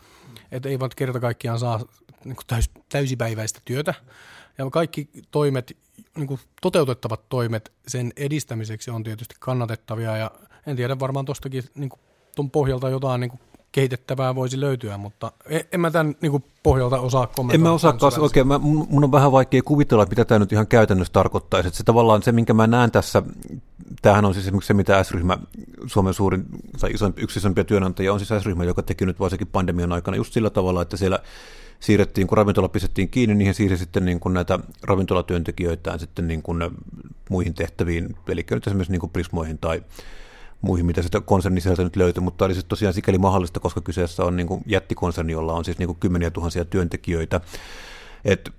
[0.52, 1.78] että eivät kerta kaikkiaan saa
[2.24, 3.94] niin kuin täys, täysipäiväistä työtä.
[4.58, 5.76] Ja kaikki toimet,
[6.16, 10.30] niin kuin toteutettavat toimet sen edistämiseksi on tietysti kannatettavia ja
[10.66, 11.90] en tiedä varmaan tuostakin niin
[12.36, 13.40] tuon pohjalta jotain niin kuin
[13.72, 17.54] kehitettävää voisi löytyä, mutta e- en mä tämän niin kuin, pohjalta osaa kommentoida.
[17.54, 21.12] En mä osaa oikein, mä, mun on vähän vaikea kuvitella, mitä tämä nyt ihan käytännössä
[21.12, 21.68] tarkoittaisi.
[21.68, 23.22] Että se tavallaan se, minkä mä näen tässä,
[24.02, 25.38] tämähän on siis esimerkiksi se, mitä S-ryhmä,
[25.86, 26.44] Suomen suurin
[26.80, 30.32] tai isoimpi, yksi isompia työnantajia on siis S-ryhmä, joka teki nyt varsinkin pandemian aikana just
[30.32, 31.18] sillä tavalla, että siellä
[31.80, 36.70] siirrettiin, kun ravintola pistettiin kiinni, niihin siirsi sitten niin kuin näitä ravintolatyöntekijöitään sitten niin kuin
[37.30, 39.82] muihin tehtäviin, eli nyt esimerkiksi niin kuin prismoihin tai
[40.60, 44.36] muihin, mitä sitä konsernin sieltä nyt löytyy, mutta oli tosiaan sikäli mahdollista, koska kyseessä on
[44.36, 47.40] niin kuin jättikonserni, jolla on siis niin kuin kymmeniä tuhansia työntekijöitä.
[48.24, 48.50] Et,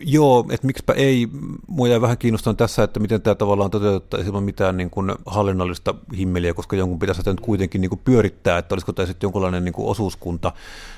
[0.00, 1.28] joo, että miksipä ei,
[1.66, 5.94] mua jäi vähän kiinnostaa tässä, että miten tämä tavallaan toteutettaisiin ilman mitään niin kuin hallinnollista
[6.16, 9.64] himmeliä, koska jonkun pitäisi sitä nyt kuitenkin niin kuin pyörittää, että olisiko tämä sitten jonkunlainen
[9.64, 10.52] niin kuin osuuskunta.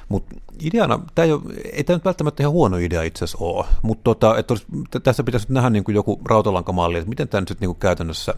[0.09, 1.43] Mutta ideana, tämä ei, ole,
[1.73, 4.55] ei tämä nyt välttämättä ihan huono idea itse asiassa ole, mutta tota, että
[5.03, 8.35] tässä pitäisi nähdä niin kuin joku rautalankamalli, että miten tämä nyt sitten niin käytännössä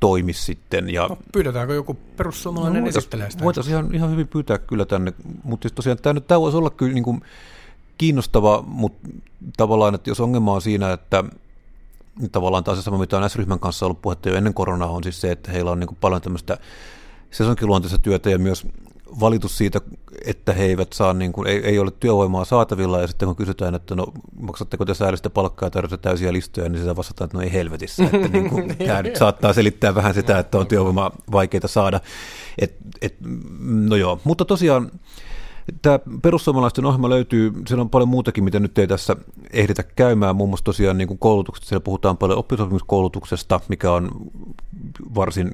[0.00, 0.90] toimisi sitten.
[0.90, 3.44] Ja, no, pyydetäänkö joku perussuomalainen no, esittelee sitä?
[3.44, 5.12] Voitaisiin ihan, ihan hyvin pyytää kyllä tänne,
[5.42, 7.22] mutta siis tosiaan tämä, nyt, tämä voisi olla kyllä niin kuin
[7.98, 9.08] kiinnostava, mutta
[9.56, 11.24] tavallaan, että jos ongelma on siinä, että
[12.32, 15.20] tavallaan taas se sama, mitä on S-ryhmän kanssa ollut puhetta jo ennen koronaa, on siis
[15.20, 16.58] se, että heillä on niin kuin paljon tämmöistä
[17.30, 18.66] sesonkiluonteista työtä ja myös
[19.20, 19.80] valitus siitä,
[20.24, 23.74] että he eivät saa, niin kuin, ei, ei ole työvoimaa saatavilla, ja sitten kun kysytään,
[23.74, 24.06] että no
[24.40, 28.04] maksatteko te säädöstä palkkaa ja tarjotte täysiä listoja, niin sitä vastataan, että no ei helvetissä.
[28.04, 32.00] Että niin kuin, tämä nyt saattaa selittää vähän sitä, että on työvoimaa vaikeita saada.
[32.58, 33.16] Et, et,
[33.60, 34.90] no joo, mutta tosiaan
[35.82, 39.16] Tämä perussuomalaisten ohjelma löytyy, siellä on paljon muutakin, mitä nyt ei tässä
[39.52, 44.10] ehditä käymään, muun muassa tosiaan niin koulutuksesta, siellä puhutaan paljon oppisopimuskoulutuksesta, mikä on
[45.14, 45.52] varsin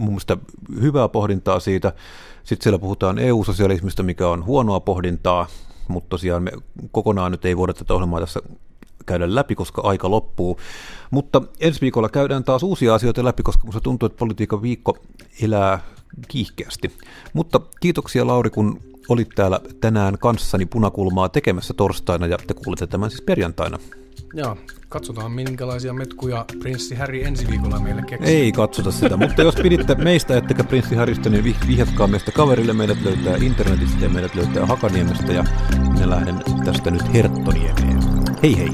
[0.00, 0.36] mun mielestä
[0.80, 1.92] hyvää pohdintaa siitä.
[2.44, 5.46] Sitten siellä puhutaan EU-sosialismista, mikä on huonoa pohdintaa,
[5.88, 6.52] mutta tosiaan me
[6.92, 8.40] kokonaan nyt ei voida tätä ohjelmaa tässä
[9.06, 10.60] käydä läpi, koska aika loppuu.
[11.10, 14.98] Mutta ensi viikolla käydään taas uusia asioita läpi, koska minusta tuntuu, että politiikan viikko
[15.42, 15.80] elää
[16.28, 16.92] kiihkeästi.
[17.32, 23.10] Mutta kiitoksia Lauri, kun olit täällä tänään kanssani punakulmaa tekemässä torstaina ja te kuulette tämän
[23.10, 23.78] siis perjantaina.
[24.34, 24.56] Joo,
[24.88, 28.36] katsotaan minkälaisia metkuja prinssi Harry ensi viikolla meille keksii.
[28.36, 32.72] Ei katsota sitä, mutta jos piditte meistä ettekä prinssi Harrystä, niin vihjatkaa meistä kaverille.
[32.72, 35.44] Meidät löytää internetistä ja meidät löytää Hakaniemestä ja
[35.92, 37.98] minä lähden tästä nyt Herttoniemeen.
[38.42, 38.70] Hei hei!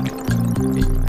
[0.74, 1.05] hei.